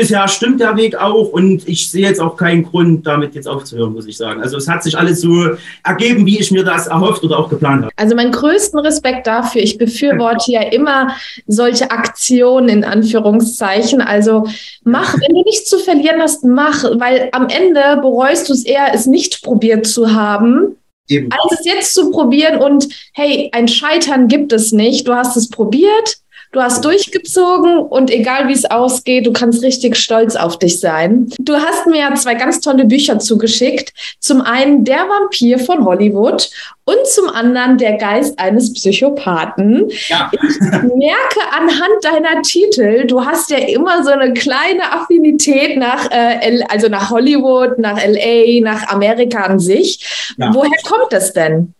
bisher 0.00 0.26
stimmt 0.28 0.60
der 0.60 0.78
Weg 0.78 0.96
auch 0.96 1.28
und 1.28 1.68
ich 1.68 1.90
sehe 1.90 2.06
jetzt 2.06 2.20
auch 2.20 2.34
keinen 2.34 2.62
Grund, 2.62 3.06
damit 3.06 3.34
jetzt 3.34 3.46
aufzuhören, 3.46 3.92
muss 3.92 4.06
ich 4.06 4.16
sagen. 4.16 4.40
Also 4.40 4.56
es 4.56 4.66
hat 4.66 4.82
sich 4.82 4.96
alles 4.96 5.20
so 5.20 5.50
ergeben, 5.84 6.24
wie 6.24 6.40
ich 6.40 6.50
mir 6.50 6.64
das 6.64 6.86
erhofft 6.86 7.22
oder 7.22 7.38
auch 7.38 7.50
geplant 7.50 7.82
habe. 7.82 7.92
Also 7.96 8.16
meinen 8.16 8.32
größten 8.32 8.80
Respekt 8.80 9.26
dafür. 9.26 9.60
Ich 9.60 9.76
befürworte 9.76 10.52
ja 10.52 10.62
immer 10.62 11.14
solche 11.46 11.90
Aktionen 11.90 12.70
in 12.70 12.82
Anführungszeichen. 12.82 14.00
Also 14.00 14.46
mach, 14.84 15.14
wenn 15.20 15.34
du 15.34 15.42
nichts 15.42 15.68
zu 15.68 15.78
verlieren 15.78 16.22
hast, 16.22 16.44
mach, 16.44 16.82
weil 16.98 17.28
am 17.32 17.48
Ende 17.48 18.00
bereust 18.00 18.48
du 18.48 18.54
es 18.54 18.64
eher, 18.64 18.94
es 18.94 19.04
nicht 19.04 19.42
probiert 19.42 19.86
zu 19.86 20.14
haben. 20.14 20.76
Eben. 21.08 21.28
Als 21.30 21.60
es 21.60 21.66
jetzt 21.66 21.92
zu 21.92 22.10
probieren 22.10 22.58
und 22.58 22.88
hey, 23.12 23.50
ein 23.52 23.68
Scheitern 23.68 24.28
gibt 24.28 24.52
es 24.54 24.72
nicht. 24.72 25.06
Du 25.06 25.14
hast 25.14 25.36
es 25.36 25.50
probiert, 25.50 26.16
Du 26.52 26.60
hast 26.60 26.84
durchgezogen 26.84 27.78
und 27.78 28.10
egal 28.10 28.48
wie 28.48 28.52
es 28.52 28.64
ausgeht, 28.64 29.24
du 29.24 29.32
kannst 29.32 29.62
richtig 29.62 29.96
stolz 29.96 30.34
auf 30.34 30.58
dich 30.58 30.80
sein. 30.80 31.30
Du 31.38 31.54
hast 31.54 31.86
mir 31.86 32.00
ja 32.00 32.14
zwei 32.16 32.34
ganz 32.34 32.60
tolle 32.60 32.86
Bücher 32.86 33.20
zugeschickt. 33.20 33.92
Zum 34.18 34.40
einen 34.40 34.84
Der 34.84 35.06
Vampir 35.08 35.60
von 35.60 35.84
Hollywood 35.84 36.50
und 36.86 37.06
zum 37.06 37.28
anderen 37.28 37.78
Der 37.78 37.98
Geist 37.98 38.36
eines 38.40 38.72
Psychopathen. 38.72 39.90
Ja. 40.08 40.28
Ich 40.32 40.60
merke 40.82 41.40
anhand 41.52 42.02
deiner 42.02 42.42
Titel, 42.42 43.06
du 43.06 43.24
hast 43.24 43.50
ja 43.50 43.58
immer 43.58 44.02
so 44.02 44.10
eine 44.10 44.32
kleine 44.32 44.92
Affinität 44.92 45.76
nach, 45.76 46.10
äh, 46.10 46.64
also 46.68 46.88
nach 46.88 47.10
Hollywood, 47.10 47.78
nach 47.78 47.96
LA, 48.04 48.60
nach 48.60 48.88
Amerika 48.88 49.42
an 49.42 49.60
sich. 49.60 50.34
Ja. 50.36 50.52
Woher 50.52 50.82
kommt 50.84 51.12
das 51.12 51.32
denn? 51.32 51.74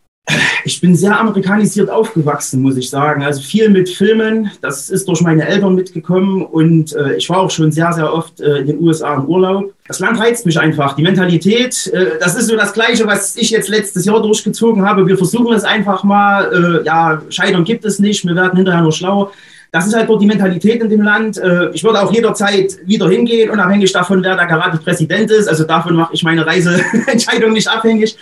Ich 0.64 0.80
bin 0.80 0.94
sehr 0.94 1.18
amerikanisiert 1.18 1.90
aufgewachsen, 1.90 2.62
muss 2.62 2.76
ich 2.76 2.90
sagen. 2.90 3.22
Also 3.22 3.40
viel 3.40 3.68
mit 3.68 3.88
Filmen. 3.88 4.50
Das 4.60 4.90
ist 4.90 5.08
durch 5.08 5.20
meine 5.20 5.46
Eltern 5.46 5.74
mitgekommen 5.74 6.42
und 6.42 6.94
äh, 6.94 7.16
ich 7.16 7.28
war 7.30 7.38
auch 7.38 7.50
schon 7.50 7.72
sehr, 7.72 7.92
sehr 7.92 8.12
oft 8.12 8.40
äh, 8.40 8.58
in 8.58 8.66
den 8.66 8.80
USA 8.80 9.14
im 9.14 9.24
Urlaub. 9.24 9.72
Das 9.86 9.98
Land 9.98 10.20
reizt 10.20 10.46
mich 10.46 10.58
einfach. 10.58 10.94
Die 10.94 11.02
Mentalität, 11.02 11.86
äh, 11.88 12.18
das 12.20 12.36
ist 12.36 12.46
so 12.46 12.56
das 12.56 12.72
Gleiche, 12.72 13.06
was 13.06 13.36
ich 13.36 13.50
jetzt 13.50 13.68
letztes 13.68 14.04
Jahr 14.04 14.22
durchgezogen 14.22 14.86
habe. 14.86 15.06
Wir 15.06 15.16
versuchen 15.16 15.52
es 15.54 15.64
einfach 15.64 16.04
mal. 16.04 16.80
Äh, 16.82 16.86
ja, 16.86 17.22
Scheitern 17.30 17.64
gibt 17.64 17.84
es 17.84 17.98
nicht. 17.98 18.24
Wir 18.24 18.36
werden 18.36 18.56
hinterher 18.56 18.82
nur 18.82 18.92
schlau. 18.92 19.32
das 19.72 19.86
ist 19.86 19.94
halt 19.94 20.08
dort 20.08 20.20
die 20.20 20.26
Mentalität 20.26 20.82
in 20.82 20.90
dem 20.90 21.02
Land. 21.02 21.38
Äh, 21.38 21.70
ich 21.70 21.82
würde 21.84 22.02
auch 22.02 22.12
jederzeit 22.12 22.78
wieder 22.84 23.08
hingehen, 23.08 23.50
unabhängig 23.50 23.92
davon, 23.92 24.22
wer 24.22 24.36
da 24.36 24.44
gerade 24.44 24.78
Präsident 24.78 25.30
ist. 25.30 25.48
Also 25.48 25.64
davon 25.64 25.96
mache 25.96 26.14
ich 26.14 26.22
meine 26.22 26.46
Reiseentscheidung 26.46 27.52
nicht 27.52 27.68
abhängig. 27.68 28.16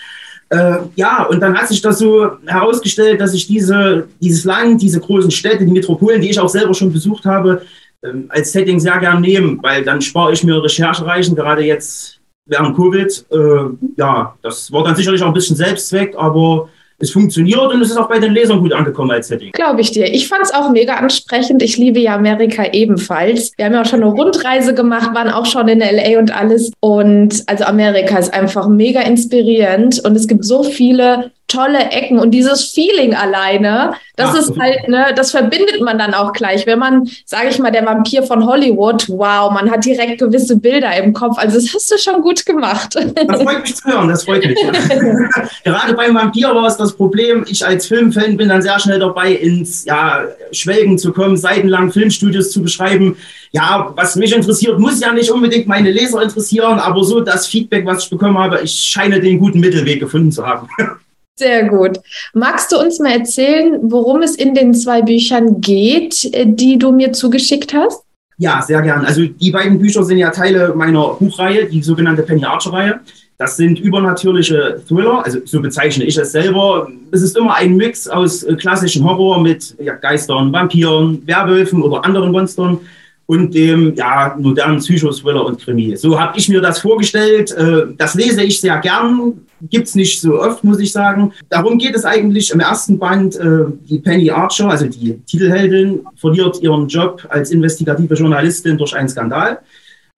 Äh, 0.50 0.78
ja, 0.96 1.24
und 1.24 1.40
dann 1.40 1.56
hat 1.56 1.68
sich 1.68 1.82
das 1.82 1.98
so 1.98 2.30
herausgestellt, 2.46 3.20
dass 3.20 3.34
ich 3.34 3.46
diese, 3.46 4.08
dieses 4.20 4.44
Land, 4.44 4.80
diese 4.80 5.00
großen 5.00 5.30
Städte, 5.30 5.64
die 5.64 5.72
Metropolen, 5.72 6.20
die 6.20 6.30
ich 6.30 6.40
auch 6.40 6.48
selber 6.48 6.72
schon 6.72 6.92
besucht 6.92 7.24
habe, 7.26 7.62
ähm, 8.02 8.26
als 8.28 8.52
Setting 8.52 8.80
sehr 8.80 8.98
gern 8.98 9.20
nehme, 9.20 9.58
weil 9.62 9.84
dann 9.84 10.00
spare 10.00 10.32
ich 10.32 10.44
mir 10.44 10.62
Recherchereichen, 10.62 11.36
gerade 11.36 11.62
jetzt 11.62 12.18
während 12.46 12.76
Covid. 12.76 13.26
Äh, 13.30 13.86
ja, 13.96 14.34
das 14.42 14.72
war 14.72 14.84
dann 14.84 14.96
sicherlich 14.96 15.22
auch 15.22 15.28
ein 15.28 15.34
bisschen 15.34 15.56
Selbstzweck, 15.56 16.14
aber 16.16 16.70
es 17.00 17.10
funktioniert 17.10 17.72
und 17.72 17.80
es 17.80 17.90
ist 17.90 17.96
auch 17.96 18.08
bei 18.08 18.18
den 18.18 18.32
Lesern 18.32 18.60
gut 18.60 18.72
angekommen 18.72 19.12
als 19.12 19.28
Setting. 19.28 19.52
Glaube 19.52 19.80
ich 19.80 19.92
dir. 19.92 20.12
Ich 20.12 20.28
fand 20.28 20.42
es 20.42 20.52
auch 20.52 20.70
mega 20.70 20.94
ansprechend. 20.94 21.62
Ich 21.62 21.76
liebe 21.76 22.00
ja 22.00 22.16
Amerika 22.16 22.64
ebenfalls. 22.72 23.52
Wir 23.56 23.66
haben 23.66 23.74
ja 23.74 23.82
auch 23.82 23.86
schon 23.86 24.02
eine 24.02 24.10
Rundreise 24.10 24.74
gemacht, 24.74 25.14
waren 25.14 25.30
auch 25.30 25.46
schon 25.46 25.68
in 25.68 25.78
LA 25.78 26.18
und 26.18 26.34
alles. 26.34 26.72
Und 26.80 27.44
also 27.46 27.64
Amerika 27.64 28.18
ist 28.18 28.34
einfach 28.34 28.68
mega 28.68 29.00
inspirierend 29.02 30.00
und 30.04 30.16
es 30.16 30.26
gibt 30.26 30.44
so 30.44 30.64
viele 30.64 31.30
tolle 31.48 31.90
Ecken 31.90 32.18
und 32.18 32.30
dieses 32.30 32.70
Feeling 32.72 33.14
alleine, 33.14 33.94
das 34.16 34.34
ja. 34.34 34.40
ist 34.40 34.58
halt, 34.58 34.88
ne, 34.88 35.06
das 35.16 35.30
verbindet 35.30 35.80
man 35.80 35.98
dann 35.98 36.12
auch 36.12 36.32
gleich. 36.32 36.66
Wenn 36.66 36.78
man, 36.78 37.08
sage 37.24 37.48
ich 37.48 37.58
mal, 37.58 37.72
der 37.72 37.86
Vampir 37.86 38.22
von 38.22 38.44
Hollywood, 38.44 39.08
wow, 39.08 39.50
man 39.50 39.70
hat 39.70 39.84
direkt 39.84 40.18
gewisse 40.18 40.56
Bilder 40.56 40.94
im 40.96 41.12
Kopf. 41.12 41.38
Also 41.38 41.56
das 41.56 41.72
hast 41.74 41.90
du 41.90 41.98
schon 41.98 42.20
gut 42.20 42.44
gemacht. 42.44 42.94
Das 42.94 43.42
freut 43.42 43.62
mich 43.62 43.74
zu 43.74 43.88
hören, 43.88 44.08
das 44.08 44.24
freut 44.24 44.44
mich. 44.44 44.58
Gerade 45.64 45.94
beim 45.94 46.14
Vampir 46.14 46.54
war 46.54 46.66
es 46.66 46.76
das 46.76 46.92
Problem, 46.92 47.44
ich 47.48 47.64
als 47.66 47.86
Filmfan 47.86 48.36
bin 48.36 48.50
dann 48.50 48.62
sehr 48.62 48.78
schnell 48.78 48.98
dabei, 48.98 49.32
ins 49.32 49.84
ja, 49.86 50.24
Schwelgen 50.52 50.98
zu 50.98 51.12
kommen, 51.12 51.36
seitenlang 51.36 51.90
Filmstudios 51.90 52.50
zu 52.50 52.62
beschreiben. 52.62 53.16
Ja, 53.52 53.92
was 53.96 54.16
mich 54.16 54.34
interessiert, 54.34 54.78
muss 54.78 55.00
ja 55.00 55.12
nicht 55.12 55.30
unbedingt 55.30 55.66
meine 55.66 55.90
Leser 55.90 56.22
interessieren, 56.22 56.78
aber 56.78 57.02
so 57.04 57.20
das 57.20 57.46
Feedback, 57.46 57.86
was 57.86 58.04
ich 58.04 58.10
bekommen 58.10 58.36
habe, 58.36 58.60
ich 58.62 58.72
scheine 58.72 59.20
den 59.20 59.38
guten 59.38 59.60
Mittelweg 59.60 60.00
gefunden 60.00 60.30
zu 60.30 60.46
haben. 60.46 60.68
Sehr 61.38 61.68
gut. 61.68 62.00
Magst 62.34 62.72
du 62.72 62.78
uns 62.78 62.98
mal 62.98 63.12
erzählen, 63.12 63.78
worum 63.82 64.22
es 64.22 64.34
in 64.34 64.54
den 64.54 64.74
zwei 64.74 65.02
Büchern 65.02 65.60
geht, 65.60 66.24
äh, 66.34 66.46
die 66.46 66.78
du 66.78 66.90
mir 66.90 67.12
zugeschickt 67.12 67.72
hast? 67.72 68.02
Ja, 68.38 68.60
sehr 68.60 68.82
gern. 68.82 69.04
Also 69.04 69.24
die 69.24 69.50
beiden 69.52 69.78
Bücher 69.78 70.02
sind 70.02 70.18
ja 70.18 70.30
Teile 70.30 70.72
meiner 70.74 71.14
Buchreihe, 71.14 71.66
die 71.66 71.82
sogenannte 71.82 72.22
Penny 72.22 72.44
Archer-Reihe. 72.44 73.00
Das 73.36 73.56
sind 73.56 73.78
übernatürliche 73.78 74.82
Thriller, 74.88 75.24
also 75.24 75.38
so 75.44 75.60
bezeichne 75.60 76.04
ich 76.04 76.16
es 76.16 76.32
selber. 76.32 76.88
Es 77.12 77.22
ist 77.22 77.36
immer 77.36 77.54
ein 77.54 77.76
Mix 77.76 78.08
aus 78.08 78.42
äh, 78.42 78.56
klassischen 78.56 79.04
Horror 79.04 79.40
mit 79.40 79.76
Geistern, 80.00 80.52
Vampiren, 80.52 81.22
Werwölfen 81.24 81.82
oder 81.82 82.04
anderen 82.04 82.32
Monstern 82.32 82.80
und 83.28 83.54
dem 83.54 83.94
ja, 83.94 84.34
modernen 84.38 84.78
Psychothriller 84.78 85.44
und 85.44 85.60
Krimi. 85.60 85.94
So 85.96 86.18
habe 86.18 86.38
ich 86.38 86.48
mir 86.48 86.62
das 86.62 86.80
vorgestellt. 86.80 87.52
Äh, 87.52 87.88
das 87.98 88.14
lese 88.14 88.42
ich 88.42 88.58
sehr 88.58 88.78
gern, 88.78 89.34
gibt 89.68 89.86
es 89.86 89.94
nicht 89.94 90.18
so 90.22 90.40
oft, 90.40 90.64
muss 90.64 90.80
ich 90.80 90.90
sagen. 90.92 91.32
Darum 91.50 91.76
geht 91.76 91.94
es 91.94 92.06
eigentlich 92.06 92.50
im 92.50 92.60
ersten 92.60 92.98
Band. 92.98 93.36
Äh, 93.36 93.66
die 93.84 93.98
Penny 93.98 94.30
Archer, 94.30 94.70
also 94.70 94.86
die 94.86 95.18
Titelheldin, 95.26 96.06
verliert 96.16 96.62
ihren 96.62 96.88
Job 96.88 97.22
als 97.28 97.50
investigative 97.50 98.14
Journalistin 98.14 98.78
durch 98.78 98.96
einen 98.96 99.10
Skandal 99.10 99.58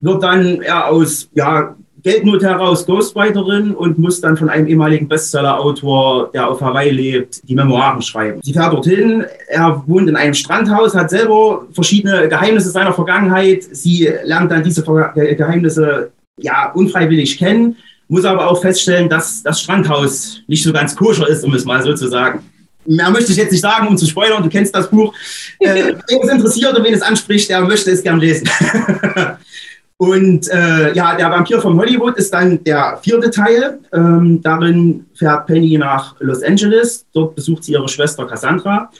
wird 0.00 0.22
dann 0.22 0.62
ja, 0.62 0.86
aus 0.86 1.28
ja, 1.34 1.76
Geldnot 2.02 2.42
heraus 2.42 2.86
Ghostwriterin 2.86 3.74
und 3.74 3.98
muss 3.98 4.20
dann 4.20 4.36
von 4.36 4.48
einem 4.48 4.66
ehemaligen 4.66 5.08
Bestseller-Autor, 5.08 6.30
der 6.32 6.48
auf 6.48 6.60
Hawaii 6.60 6.90
lebt, 6.90 7.48
die 7.48 7.54
Memoiren 7.54 8.02
schreiben. 8.02 8.40
Sie 8.42 8.52
fährt 8.52 8.72
dorthin, 8.72 9.24
er 9.48 9.82
wohnt 9.86 10.08
in 10.08 10.16
einem 10.16 10.34
Strandhaus, 10.34 10.94
hat 10.94 11.10
selber 11.10 11.66
verschiedene 11.72 12.28
Geheimnisse 12.28 12.70
seiner 12.70 12.92
Vergangenheit. 12.92 13.64
Sie 13.70 14.10
lernt 14.24 14.50
dann 14.50 14.62
diese 14.62 14.82
Geheimnisse 14.82 16.10
ja 16.38 16.72
unfreiwillig 16.72 17.38
kennen, 17.38 17.76
muss 18.08 18.24
aber 18.24 18.48
auch 18.48 18.60
feststellen, 18.60 19.08
dass 19.08 19.42
das 19.42 19.60
Strandhaus 19.60 20.42
nicht 20.46 20.62
so 20.62 20.72
ganz 20.72 20.96
koscher 20.96 21.28
ist, 21.28 21.44
um 21.44 21.54
es 21.54 21.64
mal 21.64 21.82
so 21.82 21.94
zu 21.94 22.08
sagen. 22.08 22.40
Mehr 22.86 23.10
möchte 23.10 23.30
ich 23.30 23.38
jetzt 23.38 23.52
nicht 23.52 23.60
sagen, 23.60 23.86
um 23.88 23.96
zu 23.96 24.06
spoilern. 24.06 24.42
Du 24.42 24.48
kennst 24.48 24.74
das 24.74 24.88
Buch. 24.88 25.14
Äh, 25.58 25.94
wen 26.08 26.20
es 26.22 26.28
interessiert 26.30 26.76
und 26.76 26.84
wen 26.84 26.94
es 26.94 27.02
anspricht, 27.02 27.50
der 27.50 27.60
möchte 27.60 27.90
es 27.90 28.02
gern 28.02 28.18
lesen. 28.18 28.48
Und 30.00 30.48
äh, 30.48 30.94
ja, 30.94 31.14
der 31.14 31.30
Vampir 31.30 31.60
von 31.60 31.78
Hollywood 31.78 32.16
ist 32.16 32.32
dann 32.32 32.64
der 32.64 32.98
vierte 33.02 33.30
Teil. 33.30 33.80
Ähm, 33.92 34.40
darin 34.40 35.04
fährt 35.12 35.46
Penny 35.46 35.76
nach 35.76 36.18
Los 36.20 36.42
Angeles. 36.42 37.04
Dort 37.12 37.34
besucht 37.34 37.64
sie 37.64 37.72
ihre 37.72 37.86
Schwester 37.86 38.26
Cassandra. 38.26 38.90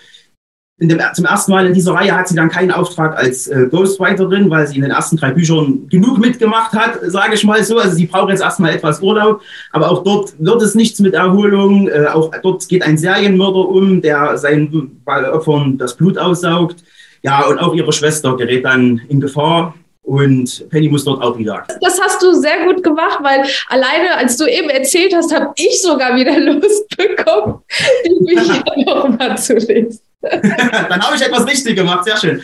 Dem, 0.77 1.01
zum 1.15 1.25
ersten 1.25 1.53
Mal 1.53 1.65
in 1.65 1.73
dieser 1.73 1.95
Reihe 1.95 2.15
hat 2.15 2.29
sie 2.29 2.35
dann 2.35 2.51
keinen 2.51 2.71
Auftrag 2.71 3.17
als 3.17 3.47
äh, 3.47 3.69
Ghostwriterin, 3.71 4.51
weil 4.51 4.67
sie 4.67 4.77
in 4.77 4.83
den 4.83 4.91
ersten 4.91 5.17
drei 5.17 5.31
Büchern 5.31 5.89
genug 5.89 6.19
mitgemacht 6.19 6.75
hat, 6.75 6.99
sage 7.05 7.33
ich 7.33 7.45
mal 7.45 7.65
so. 7.65 7.79
Also 7.79 7.97
sie 7.97 8.05
braucht 8.05 8.29
jetzt 8.29 8.43
erstmal 8.43 8.75
etwas 8.75 9.01
Urlaub. 9.01 9.41
Aber 9.73 9.91
auch 9.91 10.05
dort 10.05 10.35
wird 10.39 10.61
es 10.61 10.75
nichts 10.75 11.01
mit 11.01 11.15
Erholung. 11.15 11.89
Äh, 11.89 12.09
auch 12.09 12.31
dort 12.43 12.69
geht 12.69 12.83
ein 12.83 12.99
Serienmörder 12.99 13.67
um, 13.71 14.03
der 14.03 14.37
seinen 14.37 15.01
Opfern 15.07 15.79
das 15.79 15.97
Blut 15.97 16.19
aussaugt. 16.19 16.85
Ja, 17.23 17.47
und 17.47 17.59
auch 17.59 17.73
ihre 17.73 17.95
Schwester 17.95 18.37
gerät 18.37 18.67
dann 18.67 19.01
in 19.09 19.19
Gefahr. 19.19 19.75
Und 20.11 20.69
Penny 20.71 20.89
muss 20.89 21.05
dort 21.05 21.23
auch 21.23 21.39
wieder. 21.39 21.65
Das 21.81 22.01
hast 22.01 22.21
du 22.21 22.33
sehr 22.33 22.65
gut 22.65 22.83
gemacht, 22.83 23.21
weil 23.23 23.45
alleine, 23.69 24.17
als 24.17 24.37
du 24.37 24.45
eben 24.45 24.69
erzählt 24.69 25.15
hast, 25.15 25.33
habe 25.33 25.53
ich 25.55 25.81
sogar 25.81 26.17
wieder 26.17 26.37
Lust 26.41 26.89
bekommen, 26.97 27.63
die 28.05 28.25
Bücher 28.25 28.65
nochmal 28.77 29.39
zu 29.39 29.55
lesen. 29.55 30.01
Dann 30.23 31.01
habe 31.01 31.17
ich 31.17 31.23
etwas 31.23 31.47
richtig 31.47 31.77
gemacht, 31.77 32.05
sehr 32.05 32.17
schön. 32.19 32.43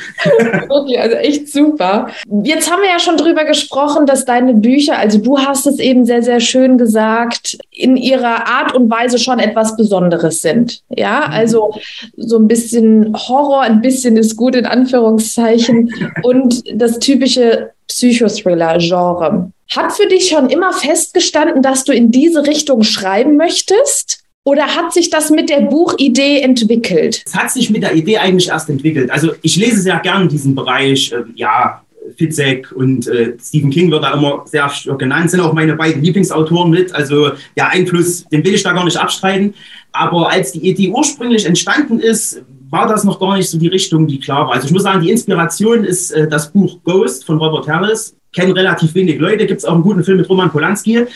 okay, 0.70 0.98
also 0.98 1.16
echt 1.16 1.52
super. 1.52 2.08
Jetzt 2.42 2.70
haben 2.70 2.80
wir 2.80 2.88
ja 2.88 2.98
schon 2.98 3.18
drüber 3.18 3.44
gesprochen, 3.44 4.06
dass 4.06 4.24
deine 4.24 4.54
Bücher, 4.54 4.96
also 4.96 5.18
du 5.18 5.38
hast 5.38 5.66
es 5.66 5.78
eben 5.78 6.06
sehr, 6.06 6.22
sehr 6.22 6.40
schön 6.40 6.78
gesagt, 6.78 7.58
in 7.70 7.98
ihrer 7.98 8.46
Art 8.46 8.74
und 8.74 8.90
Weise 8.90 9.18
schon 9.18 9.40
etwas 9.40 9.76
Besonderes 9.76 10.40
sind. 10.40 10.80
Ja, 10.88 11.26
mhm. 11.26 11.32
also 11.34 11.74
so 12.16 12.38
ein 12.38 12.48
bisschen 12.48 13.14
Horror, 13.14 13.60
ein 13.60 13.82
bisschen 13.82 14.16
ist 14.16 14.36
gut 14.36 14.54
in 14.54 14.64
Anführungszeichen 14.64 15.92
und 16.22 16.62
das 16.72 16.98
typische 16.98 17.55
Psychothriller-Genre. 17.88 19.52
Hat 19.74 19.92
für 19.92 20.06
dich 20.06 20.28
schon 20.28 20.48
immer 20.48 20.72
festgestanden, 20.72 21.62
dass 21.62 21.84
du 21.84 21.92
in 21.92 22.10
diese 22.10 22.46
Richtung 22.46 22.82
schreiben 22.82 23.36
möchtest? 23.36 24.22
Oder 24.44 24.76
hat 24.76 24.92
sich 24.92 25.10
das 25.10 25.30
mit 25.30 25.50
der 25.50 25.62
Buchidee 25.62 26.40
entwickelt? 26.40 27.22
Es 27.26 27.34
hat 27.34 27.50
sich 27.50 27.68
mit 27.68 27.82
der 27.82 27.94
Idee 27.94 28.18
eigentlich 28.18 28.48
erst 28.48 28.70
entwickelt. 28.70 29.10
Also 29.10 29.32
ich 29.42 29.56
lese 29.56 29.80
sehr 29.80 29.98
gern 29.98 30.28
diesen 30.28 30.54
Bereich, 30.54 31.10
äh, 31.10 31.24
ja, 31.34 31.82
Fitzek 32.16 32.70
und 32.72 33.08
äh, 33.08 33.34
Stephen 33.42 33.70
King 33.70 33.90
wird 33.90 34.04
da 34.04 34.14
immer 34.14 34.44
sehr 34.46 34.70
genannt, 34.96 35.30
sind 35.30 35.40
auch 35.40 35.52
meine 35.52 35.74
beiden 35.74 36.02
Lieblingsautoren 36.02 36.70
mit. 36.70 36.94
Also 36.94 37.32
der 37.56 37.70
Einfluss, 37.70 38.24
den 38.26 38.44
will 38.44 38.54
ich 38.54 38.62
da 38.62 38.72
gar 38.72 38.84
nicht 38.84 38.96
abstreiten. 38.96 39.54
Aber 39.92 40.30
als 40.30 40.52
die 40.52 40.68
Idee 40.68 40.90
ursprünglich 40.90 41.46
entstanden 41.46 41.98
ist, 41.98 42.42
war 42.76 42.86
das 42.86 43.04
noch 43.04 43.18
gar 43.18 43.36
nicht 43.36 43.48
so 43.48 43.58
die 43.58 43.68
Richtung, 43.68 44.06
die 44.06 44.20
klar 44.20 44.46
war. 44.46 44.54
Also 44.54 44.66
ich 44.66 44.72
muss 44.72 44.82
sagen, 44.82 45.00
die 45.00 45.10
Inspiration 45.10 45.84
ist 45.84 46.10
äh, 46.10 46.28
das 46.28 46.52
Buch 46.52 46.78
Ghost 46.84 47.24
von 47.24 47.38
Robert 47.38 47.68
Harris 47.68 48.14
kennen 48.34 48.52
relativ 48.52 48.94
wenig 48.94 49.18
Leute. 49.18 49.46
Gibt 49.46 49.60
es 49.60 49.64
auch 49.64 49.72
einen 49.72 49.82
guten 49.82 50.04
Film 50.04 50.18
mit 50.18 50.28
Roman 50.28 50.50
Polanski. 50.50 51.06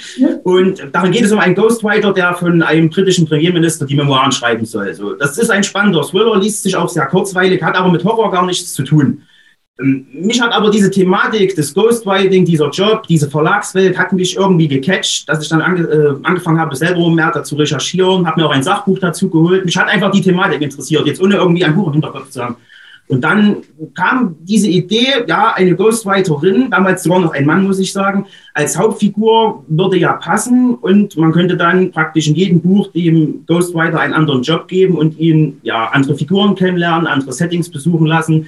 Und 0.43 0.83
darin 0.93 1.13
geht 1.13 1.25
es 1.25 1.33
um 1.33 1.39
einen 1.39 1.55
Ghostwriter, 1.55 2.15
der 2.15 2.33
von 2.35 2.63
einem 2.63 2.89
britischen 2.89 3.27
Premierminister 3.27 3.85
die 3.85 3.95
Memoiren 3.95 4.33
schreiben 4.33 4.65
soll. 4.65 4.87
Also, 4.87 5.15
das 5.15 5.37
ist 5.37 5.51
ein 5.51 5.63
spannender 5.63 6.03
Thriller, 6.03 6.39
liest 6.39 6.63
sich 6.63 6.75
auch 6.77 6.89
sehr 6.89 7.07
kurzweilig, 7.07 7.63
hat 7.63 7.77
aber 7.77 7.93
mit 7.93 8.03
Horror 8.05 8.31
gar 8.33 8.47
nichts 8.47 8.73
zu 8.73 8.85
tun. 8.85 9.23
Ähm, 9.81 10.07
mich 10.13 10.41
hat 10.41 10.53
aber 10.53 10.71
diese 10.71 10.91
Thematik 10.91 11.55
des 11.55 11.75
Ghostwriting, 11.75 12.45
dieser 12.45 12.71
Job, 12.71 13.07
diese 13.09 13.31
Verlagswelt, 13.31 13.99
hat 13.99 14.13
mich 14.13 14.37
irgendwie 14.37 14.69
gecatcht, 14.69 15.29
dass 15.29 15.43
ich 15.43 15.49
dann 15.49 15.61
ange 15.61 15.83
äh, 15.83 16.15
angefangen 16.23 16.59
habe, 16.59 16.75
selber 16.77 17.09
mehr 17.11 17.31
dazu 17.33 17.57
recherchieren, 17.57 18.27
habe 18.27 18.41
mir 18.41 18.47
auch 18.47 18.53
ein 18.53 18.63
Sachbuch 18.63 18.99
dazu 18.99 19.29
geholt. 19.29 19.65
Mich 19.65 19.77
hat 19.77 19.89
einfach 19.89 20.11
die 20.11 20.23
Thematik 20.23 20.61
interessiert, 20.61 21.07
jetzt 21.07 21.23
ohne 21.23 21.37
irgendwie 21.37 21.65
ein 21.65 21.75
Buch 21.75 21.89
im 21.89 21.95
Hinterkopf 21.95 22.31
zu 22.31 22.43
haben. 22.43 22.57
Und 23.11 23.23
dann 23.25 23.57
kam 23.97 24.37
diese 24.43 24.69
Idee, 24.69 25.25
ja, 25.27 25.53
eine 25.55 25.75
Ghostwriterin, 25.75 26.71
damals 26.71 27.03
sogar 27.03 27.19
noch 27.19 27.33
ein 27.33 27.45
Mann, 27.45 27.65
muss 27.65 27.81
ich 27.81 27.93
sagen, 27.93 28.27
als 28.55 28.79
Hauptfigur 28.79 29.65
würde 29.67 29.99
ja 29.99 30.13
passen 30.13 30.77
und 30.77 31.17
man 31.17 31.33
könnte 31.33 31.57
dann 31.57 31.91
praktisch 31.91 32.29
in 32.29 32.37
jedem 32.37 32.61
Buch 32.61 32.93
dem 32.93 33.45
Ghostwriter 33.47 33.99
einen 33.99 34.15
anderen 34.15 34.43
Job 34.43 34.69
geben 34.69 34.97
und 34.97 35.19
ihn 35.19 35.59
ja 35.65 35.87
andere 35.87 36.15
Figuren 36.15 36.55
kennenlernen, 36.55 37.09
andere 37.09 37.33
Settings 37.33 37.69
besuchen 37.69 38.07
lassen. 38.07 38.47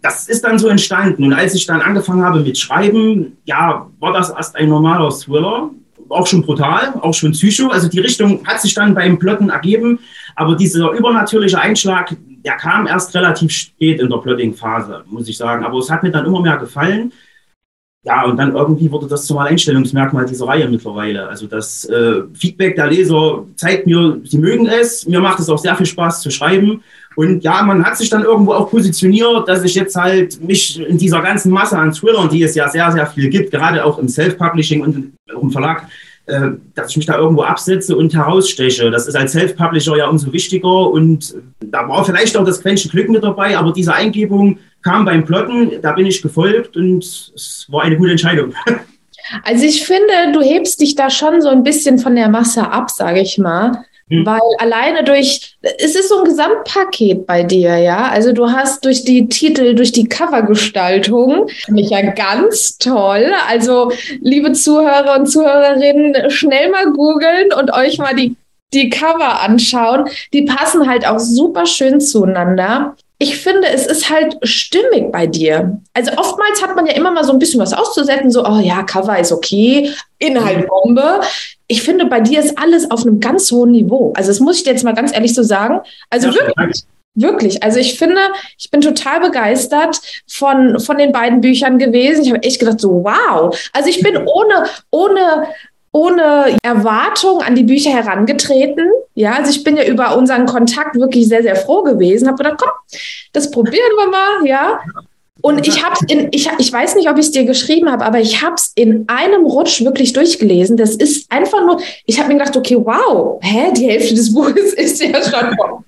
Das 0.00 0.28
ist 0.28 0.44
dann 0.44 0.58
so 0.58 0.68
entstanden. 0.68 1.24
Und 1.24 1.32
als 1.32 1.54
ich 1.54 1.66
dann 1.66 1.80
angefangen 1.80 2.24
habe 2.24 2.40
mit 2.40 2.56
Schreiben, 2.58 3.36
ja, 3.44 3.90
war 3.98 4.12
das 4.12 4.30
erst 4.30 4.54
ein 4.56 4.68
normaler 4.68 5.10
Thriller, 5.10 5.70
auch 6.08 6.26
schon 6.26 6.42
brutal, 6.42 6.94
auch 7.00 7.14
schon 7.14 7.32
Psycho. 7.32 7.68
Also 7.68 7.88
die 7.88 8.00
Richtung 8.00 8.46
hat 8.46 8.60
sich 8.60 8.74
dann 8.74 8.94
beim 8.94 9.18
Plotten 9.18 9.50
ergeben. 9.50 9.98
Aber 10.36 10.54
dieser 10.54 10.90
übernatürliche 10.92 11.60
Einschlag, 11.60 12.16
der 12.44 12.54
kam 12.54 12.86
erst 12.86 13.14
relativ 13.14 13.50
spät 13.50 14.00
in 14.00 14.08
der 14.08 14.18
Plotting-Phase, 14.18 15.04
muss 15.06 15.28
ich 15.28 15.36
sagen. 15.36 15.64
Aber 15.64 15.78
es 15.78 15.90
hat 15.90 16.02
mir 16.02 16.10
dann 16.10 16.26
immer 16.26 16.40
mehr 16.40 16.56
gefallen. 16.56 17.12
Ja, 18.08 18.24
und 18.24 18.38
dann 18.38 18.54
irgendwie 18.54 18.90
wurde 18.90 19.06
das 19.06 19.26
zum 19.26 19.36
Alleinstellungsmerkmal 19.36 20.24
dieser 20.24 20.46
Reihe 20.46 20.66
mittlerweile. 20.66 21.28
Also 21.28 21.46
das 21.46 21.84
äh, 21.84 22.22
Feedback 22.32 22.74
der 22.74 22.86
Leser 22.86 23.44
zeigt 23.54 23.86
mir, 23.86 24.18
sie 24.24 24.38
mögen 24.38 24.66
es. 24.66 25.06
Mir 25.06 25.20
macht 25.20 25.40
es 25.40 25.50
auch 25.50 25.58
sehr 25.58 25.76
viel 25.76 25.84
Spaß 25.84 26.22
zu 26.22 26.30
schreiben. 26.30 26.82
Und 27.16 27.44
ja, 27.44 27.62
man 27.62 27.84
hat 27.84 27.98
sich 27.98 28.08
dann 28.08 28.22
irgendwo 28.22 28.52
auch 28.52 28.70
positioniert, 28.70 29.46
dass 29.46 29.62
ich 29.62 29.74
jetzt 29.74 29.94
halt 29.94 30.42
mich 30.42 30.80
in 30.80 30.96
dieser 30.96 31.20
ganzen 31.20 31.52
Masse 31.52 31.76
an 31.76 31.92
Thrillern, 31.92 32.30
die 32.30 32.42
es 32.42 32.54
ja 32.54 32.70
sehr, 32.70 32.90
sehr 32.92 33.06
viel 33.08 33.28
gibt, 33.28 33.50
gerade 33.50 33.84
auch 33.84 33.98
im 33.98 34.08
Self-Publishing 34.08 34.80
und 34.80 35.12
im 35.26 35.50
Verlag, 35.50 35.86
äh, 36.24 36.52
dass 36.74 36.90
ich 36.90 36.96
mich 36.96 37.06
da 37.06 37.18
irgendwo 37.18 37.42
absetze 37.42 37.94
und 37.94 38.14
heraussteche. 38.14 38.90
Das 38.90 39.06
ist 39.06 39.16
als 39.16 39.32
Self-Publisher 39.32 39.98
ja 39.98 40.08
umso 40.08 40.32
wichtiger. 40.32 40.88
Und 40.90 41.34
da 41.60 41.86
war 41.86 42.06
vielleicht 42.06 42.38
auch 42.38 42.44
das 42.46 42.62
Quäntchen 42.62 42.90
Glück 42.90 43.10
mit 43.10 43.22
dabei, 43.22 43.58
aber 43.58 43.72
diese 43.72 43.92
Eingebung, 43.92 44.58
kam 44.82 45.04
beim 45.04 45.24
Plotten, 45.24 45.80
da 45.82 45.92
bin 45.92 46.06
ich 46.06 46.22
gefolgt 46.22 46.76
und 46.76 47.04
es 47.04 47.66
war 47.68 47.82
eine 47.82 47.96
gute 47.96 48.12
Entscheidung. 48.12 48.54
Also 49.44 49.64
ich 49.64 49.84
finde, 49.84 50.32
du 50.32 50.40
hebst 50.40 50.80
dich 50.80 50.94
da 50.94 51.10
schon 51.10 51.42
so 51.42 51.48
ein 51.50 51.62
bisschen 51.62 51.98
von 51.98 52.16
der 52.16 52.30
Masse 52.30 52.70
ab, 52.70 52.88
sage 52.90 53.20
ich 53.20 53.36
mal. 53.36 53.84
Hm. 54.10 54.24
Weil 54.24 54.40
alleine 54.58 55.04
durch, 55.04 55.56
es 55.60 55.94
ist 55.94 56.08
so 56.08 56.20
ein 56.20 56.24
Gesamtpaket 56.24 57.26
bei 57.26 57.42
dir, 57.42 57.76
ja. 57.76 58.08
Also 58.08 58.32
du 58.32 58.50
hast 58.50 58.84
durch 58.84 59.04
die 59.04 59.28
Titel, 59.28 59.74
durch 59.74 59.92
die 59.92 60.08
Covergestaltung, 60.08 61.48
finde 61.48 61.82
ich 61.82 61.90
ja 61.90 62.00
ganz 62.12 62.78
toll. 62.78 63.32
Also 63.48 63.92
liebe 64.20 64.52
Zuhörer 64.52 65.18
und 65.18 65.26
Zuhörerinnen, 65.26 66.30
schnell 66.30 66.70
mal 66.70 66.90
googeln 66.92 67.52
und 67.52 67.70
euch 67.72 67.98
mal 67.98 68.14
die, 68.14 68.34
die 68.72 68.88
Cover 68.88 69.42
anschauen. 69.42 70.08
Die 70.32 70.42
passen 70.42 70.88
halt 70.88 71.06
auch 71.06 71.18
super 71.18 71.66
schön 71.66 72.00
zueinander 72.00 72.96
ich 73.20 73.36
finde, 73.36 73.68
es 73.68 73.86
ist 73.86 74.10
halt 74.10 74.36
stimmig 74.42 75.10
bei 75.10 75.26
dir. 75.26 75.80
Also 75.92 76.12
oftmals 76.12 76.62
hat 76.62 76.76
man 76.76 76.86
ja 76.86 76.92
immer 76.92 77.10
mal 77.10 77.24
so 77.24 77.32
ein 77.32 77.40
bisschen 77.40 77.60
was 77.60 77.72
auszusetzen, 77.72 78.30
so, 78.30 78.44
oh 78.44 78.60
ja, 78.60 78.84
Cover 78.84 79.18
ist 79.18 79.32
okay, 79.32 79.92
Inhalt 80.18 80.62
mhm. 80.62 80.66
Bombe. 80.68 81.20
Ich 81.66 81.82
finde, 81.82 82.06
bei 82.06 82.20
dir 82.20 82.38
ist 82.38 82.56
alles 82.56 82.90
auf 82.90 83.02
einem 83.02 83.18
ganz 83.18 83.50
hohen 83.50 83.72
Niveau. 83.72 84.12
Also 84.16 84.30
das 84.30 84.40
muss 84.40 84.58
ich 84.58 84.62
dir 84.62 84.70
jetzt 84.70 84.84
mal 84.84 84.94
ganz 84.94 85.12
ehrlich 85.12 85.34
so 85.34 85.42
sagen. 85.42 85.80
Also 86.10 86.28
ja, 86.28 86.34
wirklich. 86.34 86.84
Wirklich. 87.20 87.62
Also 87.64 87.80
ich 87.80 87.98
finde, 87.98 88.20
ich 88.56 88.70
bin 88.70 88.80
total 88.80 89.20
begeistert 89.20 90.00
von, 90.28 90.78
von 90.78 90.98
den 90.98 91.10
beiden 91.10 91.40
Büchern 91.40 91.78
gewesen. 91.78 92.22
Ich 92.22 92.30
habe 92.30 92.42
echt 92.44 92.60
gedacht, 92.60 92.78
so 92.78 93.02
wow. 93.02 93.58
Also 93.72 93.88
ich 93.88 94.00
bin 94.00 94.16
ohne, 94.26 94.64
ohne 94.90 95.48
ohne 95.92 96.56
Erwartung 96.62 97.42
an 97.42 97.54
die 97.54 97.64
Bücher 97.64 97.90
herangetreten. 97.90 98.86
Ja, 99.14 99.32
also 99.32 99.50
ich 99.50 99.64
bin 99.64 99.76
ja 99.76 99.84
über 99.84 100.16
unseren 100.16 100.46
Kontakt 100.46 100.96
wirklich 100.96 101.28
sehr, 101.28 101.42
sehr 101.42 101.56
froh 101.56 101.82
gewesen. 101.82 102.28
Habe 102.28 102.42
gedacht, 102.42 102.60
komm, 102.60 103.00
das 103.32 103.50
probieren 103.50 103.96
wir 103.96 104.08
mal, 104.08 104.46
ja. 104.46 104.80
Und 105.40 105.66
ich 105.68 105.84
habe 105.84 105.94
in, 106.08 106.28
ich, 106.32 106.48
ich 106.58 106.72
weiß 106.72 106.96
nicht, 106.96 107.08
ob 107.08 107.16
ich 107.16 107.26
es 107.26 107.30
dir 107.30 107.44
geschrieben 107.44 107.90
habe, 107.90 108.04
aber 108.04 108.18
ich 108.18 108.42
habe 108.42 108.56
es 108.56 108.72
in 108.74 109.04
einem 109.08 109.46
Rutsch 109.46 109.84
wirklich 109.84 110.12
durchgelesen. 110.12 110.76
Das 110.76 110.96
ist 110.96 111.30
einfach 111.30 111.60
nur, 111.64 111.80
ich 112.06 112.18
habe 112.18 112.28
mir 112.28 112.38
gedacht, 112.38 112.56
okay, 112.56 112.76
wow, 112.76 113.38
hä, 113.40 113.72
die 113.76 113.88
Hälfte 113.88 114.14
des 114.14 114.34
Buches 114.34 114.74
ist 114.74 115.00
ja 115.00 115.22
schon 115.22 115.54
vorbei. 115.56 115.84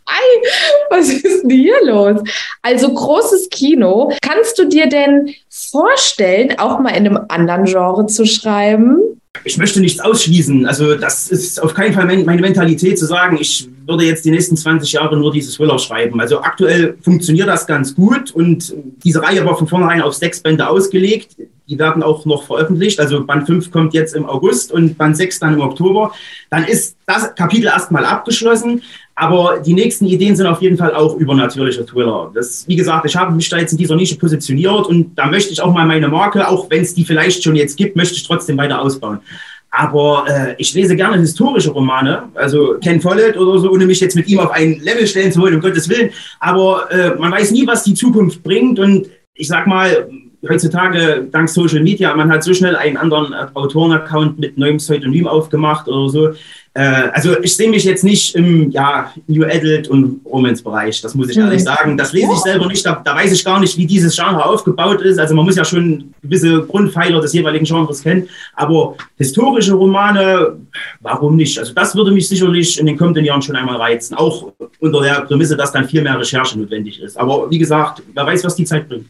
Was 0.91 1.09
ist 1.09 1.43
denn 1.43 1.51
hier 1.51 1.85
los? 1.85 2.21
Also 2.63 2.95
großes 2.95 3.49
Kino. 3.51 4.13
Kannst 4.23 4.57
du 4.59 4.67
dir 4.67 4.89
denn 4.89 5.35
vorstellen, 5.49 6.57
auch 6.59 6.79
mal 6.79 6.91
in 6.91 7.07
einem 7.07 7.21
anderen 7.29 7.65
Genre 7.65 8.07
zu 8.07 8.27
schreiben? 8.27 9.20
Ich 9.45 9.59
möchte 9.59 9.81
nichts 9.81 10.01
ausschließen. 10.01 10.67
Also 10.67 10.97
das 10.97 11.31
ist 11.31 11.63
auf 11.63 11.75
keinen 11.75 11.95
Fall 11.95 12.07
meine 12.07 12.41
Mentalität 12.41 12.99
zu 12.99 13.07
sagen, 13.07 13.39
ich 13.41 13.69
würde 13.87 14.05
jetzt 14.05 14.25
die 14.25 14.31
nächsten 14.31 14.57
20 14.57 14.93
Jahre 14.93 15.17
nur 15.17 15.33
dieses 15.33 15.57
Thriller 15.57 15.79
schreiben. 15.79 16.21
Also 16.21 16.41
aktuell 16.41 16.97
funktioniert 17.03 17.49
das 17.49 17.67
ganz 17.67 17.95
gut 17.95 18.31
und 18.31 18.75
diese 19.03 19.23
Reihe 19.23 19.45
war 19.45 19.57
von 19.57 19.67
vornherein 19.67 20.03
auf 20.03 20.15
sechs 20.15 20.41
Bände 20.41 20.69
ausgelegt. 20.69 21.37
Die 21.69 21.79
werden 21.79 22.03
auch 22.03 22.25
noch 22.25 22.45
veröffentlicht. 22.45 22.99
Also 23.01 23.25
Band 23.25 23.47
5 23.47 23.71
kommt 23.71 23.95
jetzt 23.95 24.15
im 24.15 24.27
August 24.27 24.73
und 24.73 24.99
Band 24.99 25.17
6 25.17 25.39
dann 25.39 25.55
im 25.55 25.61
Oktober. 25.61 26.13
Dann 26.51 26.65
ist 26.65 26.97
das 27.07 27.35
Kapitel 27.35 27.67
erstmal 27.67 28.05
abgeschlossen. 28.05 28.83
Aber 29.21 29.59
die 29.59 29.75
nächsten 29.75 30.07
Ideen 30.07 30.35
sind 30.35 30.47
auf 30.47 30.63
jeden 30.63 30.79
Fall 30.79 30.95
auch 30.95 31.15
übernatürliche 31.15 31.85
Thriller. 31.85 32.31
Das, 32.33 32.65
wie 32.67 32.75
gesagt, 32.75 33.05
ich 33.05 33.15
habe 33.15 33.35
mich 33.35 33.51
da 33.51 33.59
jetzt 33.59 33.73
in 33.73 33.77
dieser 33.77 33.95
Nische 33.95 34.17
positioniert 34.17 34.87
und 34.87 35.15
da 35.15 35.27
möchte 35.27 35.53
ich 35.53 35.61
auch 35.61 35.75
mal 35.75 35.85
meine 35.85 36.09
Marke, 36.09 36.49
auch 36.49 36.71
wenn 36.71 36.81
es 36.81 36.95
die 36.95 37.05
vielleicht 37.05 37.45
schon 37.45 37.55
jetzt 37.55 37.77
gibt, 37.77 37.97
möchte 37.97 38.15
ich 38.15 38.27
trotzdem 38.27 38.57
weiter 38.57 38.81
ausbauen. 38.81 39.19
Aber 39.71 40.25
äh, 40.27 40.55
ich 40.57 40.73
lese 40.73 40.97
gerne 40.97 41.19
historische 41.19 41.71
Romane, 41.71 42.31
also 42.35 42.79
Ken 42.83 43.03
Follett 43.03 43.37
oder 43.37 43.61
so, 43.61 43.71
ohne 43.71 43.85
mich 43.85 44.01
jetzt 44.01 44.17
mit 44.17 44.27
ihm 44.27 44.39
auf 44.39 44.53
ein 44.53 44.81
Level 44.81 45.07
stellen 45.07 45.31
zu 45.31 45.43
wollen, 45.43 45.55
um 45.55 45.61
Gottes 45.61 45.91
Willen. 45.91 46.09
Aber 46.39 46.91
äh, 46.91 47.15
man 47.19 47.31
weiß 47.31 47.51
nie, 47.51 47.67
was 47.67 47.85
die 47.85 47.93
Zukunft 47.93 48.43
bringt. 48.43 48.79
Und 48.79 49.07
ich 49.35 49.49
sag 49.49 49.67
mal, 49.67 50.09
heutzutage 50.49 51.29
dank 51.31 51.49
Social 51.49 51.81
Media, 51.81 52.15
man 52.15 52.31
hat 52.31 52.43
so 52.43 52.55
schnell 52.55 52.77
einen 52.77 52.97
anderen 52.97 53.33
äh, 53.33 53.47
Autorenaccount 53.55 54.39
mit 54.39 54.57
neuem 54.57 54.79
Pseudonym 54.79 55.27
aufgemacht 55.27 55.89
oder 55.89 56.09
so. 56.09 56.33
Äh, 56.73 57.09
also 57.13 57.39
ich 57.41 57.57
sehe 57.57 57.69
mich 57.69 57.85
jetzt 57.85 58.05
nicht 58.05 58.37
im 58.37 58.71
ja, 58.71 59.13
New 59.27 59.45
Adult 59.45 59.89
und 59.89 60.21
Romance-Bereich, 60.25 61.01
das 61.01 61.15
muss 61.15 61.29
ich 61.29 61.37
mhm. 61.37 61.45
ehrlich 61.45 61.65
sagen. 61.65 61.97
Das 61.97 62.13
lese 62.13 62.33
ich 62.33 62.39
selber 62.39 62.69
nicht, 62.69 62.87
da, 62.87 63.01
da, 63.05 63.15
weiß 63.15 63.33
ich 63.33 63.45
gar 63.45 63.59
nicht, 63.59 63.77
wie 63.77 63.87
dieses 63.87 64.15
Genre 64.15 64.45
aufgebaut 64.45 65.03
ist. 65.03 65.19
Also 65.19 65.35
man 65.35 65.45
muss 65.45 65.57
ja 65.57 65.65
schon 65.65 66.15
gewisse 66.23 66.63
Grundpfeiler 66.63 67.21
des 67.21 67.33
jeweiligen 67.33 67.65
Genres 67.65 68.03
kennen. 68.03 68.29
Aber 68.55 68.95
historische 69.19 69.75
Romane, 69.75 70.59
warum 71.01 71.37
nicht? 71.37 71.59
Also 71.59 71.75
das 71.75 71.95
würde 71.97 72.13
mich 72.13 72.29
sicherlich 72.29 72.79
in 72.79 72.87
den 72.87 72.97
kommenden 72.97 73.25
Jahren 73.25 73.43
schon 73.43 73.57
einmal 73.57 73.77
reizen. 73.77 74.15
Auch 74.15 74.53
unter 74.79 75.03
der 75.03 75.23
Prämisse, 75.23 75.57
dass 75.57 75.73
dann 75.73 75.89
viel 75.89 76.03
mehr 76.03 76.19
Recherche 76.19 76.57
notwendig 76.57 77.01
ist. 77.01 77.19
Aber 77.19 77.51
wie 77.51 77.59
gesagt, 77.59 78.03
wer 78.15 78.25
weiß, 78.25 78.45
was 78.45 78.55
die 78.55 78.65
Zeit 78.65 78.89
bringt. 78.89 79.07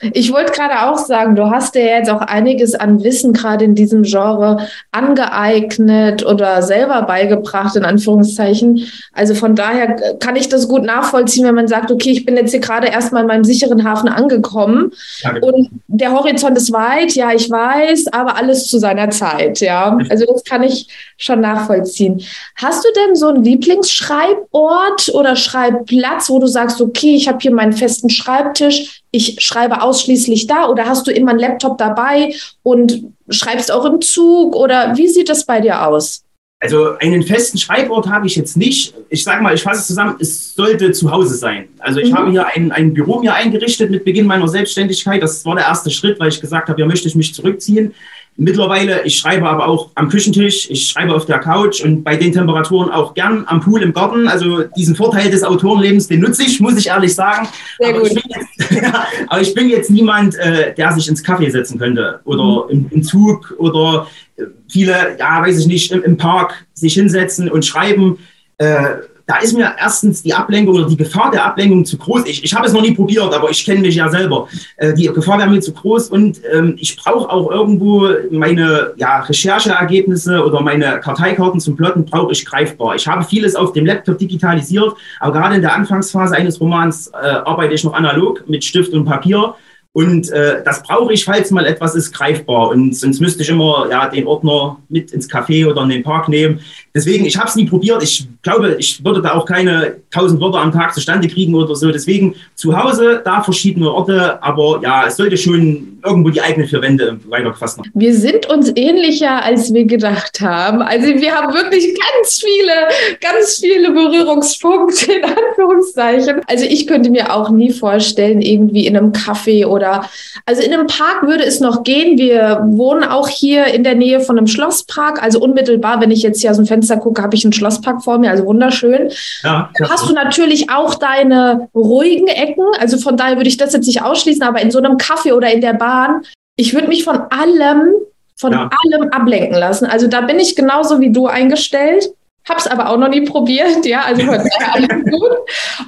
Ich 0.00 0.32
wollte 0.32 0.50
gerade 0.50 0.90
auch 0.90 0.98
sagen, 0.98 1.36
du 1.36 1.50
hast 1.50 1.76
dir 1.76 1.84
jetzt 1.84 2.10
auch 2.10 2.20
einiges 2.20 2.74
an 2.74 3.04
Wissen 3.04 3.32
gerade 3.32 3.64
in 3.64 3.76
diesem 3.76 4.02
Genre 4.02 4.66
angeeignet 4.90 6.26
oder 6.26 6.62
selber 6.62 7.02
beigebracht, 7.02 7.76
in 7.76 7.84
Anführungszeichen. 7.84 8.86
Also 9.12 9.36
von 9.36 9.54
daher 9.54 10.16
kann 10.18 10.34
ich 10.34 10.48
das 10.48 10.66
gut 10.66 10.82
nachvollziehen, 10.82 11.46
wenn 11.46 11.54
man 11.54 11.68
sagt, 11.68 11.92
okay, 11.92 12.10
ich 12.10 12.26
bin 12.26 12.36
jetzt 12.36 12.50
hier 12.50 12.58
gerade 12.58 12.88
erstmal 12.88 13.22
in 13.22 13.28
meinem 13.28 13.44
sicheren 13.44 13.88
Hafen 13.88 14.08
angekommen 14.08 14.90
genau. 15.22 15.46
und 15.46 15.68
der 15.86 16.10
Horizont 16.10 16.56
ist 16.56 16.72
weit, 16.72 17.14
ja, 17.14 17.32
ich 17.32 17.48
weiß, 17.48 18.12
aber 18.12 18.36
alles 18.36 18.66
zu 18.66 18.80
seiner 18.80 19.10
Zeit, 19.10 19.60
ja. 19.60 19.96
Also 20.10 20.26
das 20.26 20.42
kann 20.42 20.64
ich 20.64 20.88
schon 21.16 21.40
nachvollziehen. 21.40 22.20
Hast 22.56 22.84
du 22.84 22.88
denn 23.00 23.14
so 23.14 23.28
einen 23.28 23.44
Lieblingsschreibort 23.44 25.10
oder 25.14 25.36
Schreibplatz, 25.36 26.28
wo 26.28 26.40
du 26.40 26.48
sagst, 26.48 26.80
okay, 26.80 27.14
ich 27.14 27.28
habe 27.28 27.38
hier 27.40 27.54
meinen 27.54 27.72
festen 27.72 28.10
Schreibtisch, 28.10 29.03
ich 29.14 29.36
schreibe 29.38 29.80
ausschließlich 29.80 30.48
da 30.48 30.68
oder 30.68 30.86
hast 30.86 31.06
du 31.06 31.12
immer 31.12 31.30
einen 31.30 31.38
Laptop 31.38 31.78
dabei 31.78 32.34
und 32.64 33.12
schreibst 33.28 33.70
auch 33.70 33.84
im 33.84 34.00
Zug 34.00 34.56
oder 34.56 34.96
wie 34.96 35.06
sieht 35.06 35.28
das 35.28 35.46
bei 35.46 35.60
dir 35.60 35.86
aus? 35.86 36.24
Also 36.58 36.96
einen 36.98 37.22
festen 37.22 37.58
Schreibort 37.58 38.08
habe 38.08 38.26
ich 38.26 38.34
jetzt 38.34 38.56
nicht. 38.56 38.94
Ich 39.10 39.22
sage 39.22 39.42
mal, 39.42 39.54
ich 39.54 39.62
fasse 39.62 39.80
es 39.80 39.86
zusammen, 39.86 40.16
es 40.18 40.54
sollte 40.54 40.92
zu 40.92 41.10
Hause 41.10 41.34
sein. 41.34 41.68
Also 41.78 42.00
ich 42.00 42.10
mhm. 42.10 42.16
habe 42.16 42.30
hier 42.32 42.46
ein, 42.46 42.72
ein 42.72 42.94
Büro 42.94 43.20
mir 43.20 43.34
eingerichtet 43.34 43.90
mit 43.90 44.04
Beginn 44.04 44.26
meiner 44.26 44.48
Selbstständigkeit. 44.48 45.22
Das 45.22 45.44
war 45.44 45.54
der 45.54 45.66
erste 45.66 45.90
Schritt, 45.90 46.18
weil 46.18 46.30
ich 46.30 46.40
gesagt 46.40 46.68
habe, 46.68 46.80
ja 46.80 46.86
möchte 46.86 47.06
ich 47.06 47.14
mich 47.14 47.34
zurückziehen. 47.34 47.94
Mittlerweile, 48.36 49.04
ich 49.04 49.16
schreibe 49.16 49.48
aber 49.48 49.68
auch 49.68 49.90
am 49.94 50.08
Küchentisch, 50.08 50.68
ich 50.68 50.88
schreibe 50.88 51.14
auf 51.14 51.24
der 51.24 51.38
Couch 51.38 51.84
und 51.84 52.02
bei 52.02 52.16
den 52.16 52.32
Temperaturen 52.32 52.90
auch 52.90 53.14
gern 53.14 53.44
am 53.46 53.60
Pool 53.60 53.80
im 53.80 53.92
Garten. 53.92 54.26
Also 54.26 54.64
diesen 54.76 54.96
Vorteil 54.96 55.30
des 55.30 55.44
Autorenlebens, 55.44 56.08
den 56.08 56.20
nutze 56.20 56.42
ich, 56.42 56.58
muss 56.58 56.76
ich 56.76 56.88
ehrlich 56.88 57.14
sagen. 57.14 57.46
Sehr 57.78 57.90
aber, 57.90 58.00
gut. 58.00 58.10
Ich 58.10 58.24
jetzt, 58.24 58.82
aber 59.28 59.40
ich 59.40 59.54
bin 59.54 59.68
jetzt 59.68 59.88
niemand, 59.88 60.34
äh, 60.34 60.74
der 60.74 60.92
sich 60.92 61.08
ins 61.08 61.22
Kaffee 61.22 61.48
setzen 61.48 61.78
könnte 61.78 62.20
oder 62.24 62.64
mhm. 62.64 62.70
im, 62.70 62.86
im, 62.90 63.02
Zug 63.04 63.54
oder 63.58 64.08
äh, 64.36 64.42
viele, 64.68 65.16
ja, 65.16 65.40
weiß 65.40 65.60
ich 65.60 65.68
nicht, 65.68 65.92
im, 65.92 66.02
im 66.02 66.16
Park 66.16 66.66
sich 66.74 66.94
hinsetzen 66.94 67.48
und 67.48 67.64
schreiben. 67.64 68.18
Äh, 68.58 68.96
da 69.26 69.38
ist 69.38 69.54
mir 69.54 69.74
erstens 69.78 70.22
die 70.22 70.34
Ablenkung 70.34 70.76
oder 70.76 70.86
die 70.86 70.96
Gefahr 70.96 71.30
der 71.30 71.44
Ablenkung 71.46 71.84
zu 71.84 71.96
groß. 71.96 72.24
Ich, 72.26 72.44
ich 72.44 72.54
habe 72.54 72.66
es 72.66 72.72
noch 72.72 72.82
nie 72.82 72.92
probiert, 72.92 73.32
aber 73.32 73.50
ich 73.50 73.64
kenne 73.64 73.80
mich 73.80 73.94
ja 73.94 74.08
selber. 74.10 74.48
Äh, 74.76 74.92
die 74.94 75.06
Gefahr 75.06 75.38
wäre 75.38 75.48
mir 75.48 75.60
zu 75.60 75.72
groß 75.72 76.10
und 76.10 76.40
ähm, 76.52 76.76
ich 76.78 76.96
brauche 76.96 77.30
auch 77.30 77.50
irgendwo 77.50 78.08
meine 78.30 78.92
ja, 78.96 79.20
Rechercheergebnisse 79.20 80.44
oder 80.44 80.60
meine 80.60 81.00
Karteikarten 81.00 81.60
zum 81.60 81.76
Plotten 81.76 82.04
brauche 82.04 82.32
ich 82.32 82.44
greifbar. 82.44 82.96
Ich 82.96 83.06
habe 83.06 83.24
vieles 83.24 83.56
auf 83.56 83.72
dem 83.72 83.86
Laptop 83.86 84.18
digitalisiert, 84.18 84.92
aber 85.20 85.32
gerade 85.32 85.56
in 85.56 85.62
der 85.62 85.74
Anfangsphase 85.74 86.34
eines 86.34 86.60
Romans 86.60 87.08
äh, 87.08 87.26
arbeite 87.26 87.74
ich 87.74 87.84
noch 87.84 87.94
analog 87.94 88.44
mit 88.46 88.64
Stift 88.64 88.92
und 88.92 89.06
Papier. 89.06 89.54
Und 89.92 90.28
äh, 90.30 90.60
das 90.64 90.82
brauche 90.82 91.12
ich, 91.12 91.24
falls 91.24 91.52
mal 91.52 91.64
etwas 91.66 91.94
ist, 91.94 92.12
greifbar. 92.12 92.70
Und 92.70 92.96
sonst 92.96 93.20
müsste 93.20 93.44
ich 93.44 93.48
immer 93.48 93.86
ja, 93.88 94.08
den 94.08 94.26
Ordner 94.26 94.78
mit 94.88 95.12
ins 95.12 95.30
Café 95.30 95.70
oder 95.70 95.82
in 95.84 95.88
den 95.88 96.02
Park 96.02 96.28
nehmen 96.28 96.58
deswegen, 96.94 97.24
ich 97.26 97.36
habe 97.36 97.48
es 97.48 97.56
nie 97.56 97.66
probiert. 97.66 98.02
Ich 98.02 98.26
glaube, 98.42 98.76
ich 98.78 99.04
würde 99.04 99.20
da 99.20 99.34
auch 99.34 99.44
keine 99.44 99.96
tausend 100.10 100.40
Wörter 100.40 100.60
am 100.60 100.72
Tag 100.72 100.94
zustande 100.94 101.28
kriegen 101.28 101.54
oder 101.54 101.74
so. 101.74 101.90
Deswegen 101.90 102.36
zu 102.54 102.76
Hause, 102.76 103.20
da 103.24 103.42
verschiedene 103.42 103.90
Orte, 103.90 104.40
aber 104.42 104.80
ja, 104.82 105.06
es 105.06 105.16
sollte 105.16 105.36
schon 105.36 105.98
irgendwo 106.04 106.30
die 106.30 106.40
eigenen 106.40 106.68
vier 106.68 106.82
Wände 106.82 107.18
weitergefasst 107.28 107.78
werden. 107.78 107.90
Wir 107.94 108.14
sind 108.14 108.46
uns 108.50 108.70
ähnlicher, 108.76 109.42
als 109.42 109.72
wir 109.72 109.86
gedacht 109.86 110.40
haben. 110.40 110.82
Also 110.82 111.06
wir 111.06 111.34
haben 111.34 111.52
wirklich 111.52 111.98
ganz 111.98 112.42
viele, 112.44 112.72
ganz 113.20 113.58
viele 113.58 113.90
Berührungspunkte 113.90 115.12
in 115.12 115.24
Anführungszeichen. 115.24 116.42
Also 116.46 116.66
ich 116.66 116.86
könnte 116.86 117.10
mir 117.10 117.34
auch 117.34 117.50
nie 117.50 117.72
vorstellen, 117.72 118.42
irgendwie 118.42 118.86
in 118.86 118.96
einem 118.96 119.12
Café 119.12 119.66
oder 119.66 120.08
also 120.44 120.62
in 120.62 120.72
einem 120.72 120.86
Park 120.86 121.22
würde 121.22 121.44
es 121.44 121.60
noch 121.60 121.82
gehen. 121.82 122.18
Wir 122.18 122.60
wohnen 122.66 123.04
auch 123.04 123.28
hier 123.28 123.66
in 123.68 123.82
der 123.82 123.94
Nähe 123.94 124.20
von 124.20 124.36
einem 124.36 124.46
Schlosspark. 124.46 125.22
Also 125.22 125.40
unmittelbar, 125.40 126.00
wenn 126.02 126.10
ich 126.10 126.22
jetzt 126.22 126.42
hier 126.42 126.50
aus 126.50 126.58
dem 126.58 126.66
Fenster 126.66 126.83
gucke, 126.96 127.22
habe 127.22 127.34
ich 127.34 127.44
einen 127.44 127.52
Schlosspark 127.52 128.02
vor 128.02 128.18
mir, 128.18 128.30
also 128.30 128.44
wunderschön. 128.44 129.10
Ja, 129.42 129.70
da 129.74 129.88
hast 129.88 130.08
du 130.08 130.12
natürlich 130.12 130.70
auch 130.70 130.94
deine 130.94 131.68
ruhigen 131.74 132.28
Ecken. 132.28 132.64
Also 132.78 132.98
von 132.98 133.16
daher 133.16 133.36
würde 133.36 133.48
ich 133.48 133.56
das 133.56 133.72
jetzt 133.72 133.86
nicht 133.86 134.02
ausschließen, 134.02 134.42
aber 134.42 134.60
in 134.60 134.70
so 134.70 134.78
einem 134.78 134.96
Café 134.96 135.32
oder 135.32 135.52
in 135.52 135.60
der 135.60 135.74
Bahn, 135.74 136.22
ich 136.56 136.74
würde 136.74 136.88
mich 136.88 137.04
von 137.04 137.20
allem, 137.30 137.94
von 138.36 138.52
ja. 138.52 138.70
allem 138.84 139.10
ablenken 139.10 139.56
lassen. 139.56 139.86
Also 139.86 140.06
da 140.06 140.20
bin 140.20 140.38
ich 140.38 140.56
genauso 140.56 141.00
wie 141.00 141.10
du 141.10 141.26
eingestellt. 141.26 142.10
Hab's 142.48 142.66
aber 142.66 142.90
auch 142.90 142.98
noch 142.98 143.08
nie 143.08 143.22
probiert, 143.22 143.86
ja, 143.86 144.02
also 144.02 144.22
alles 144.72 145.04
gut. 145.10 145.32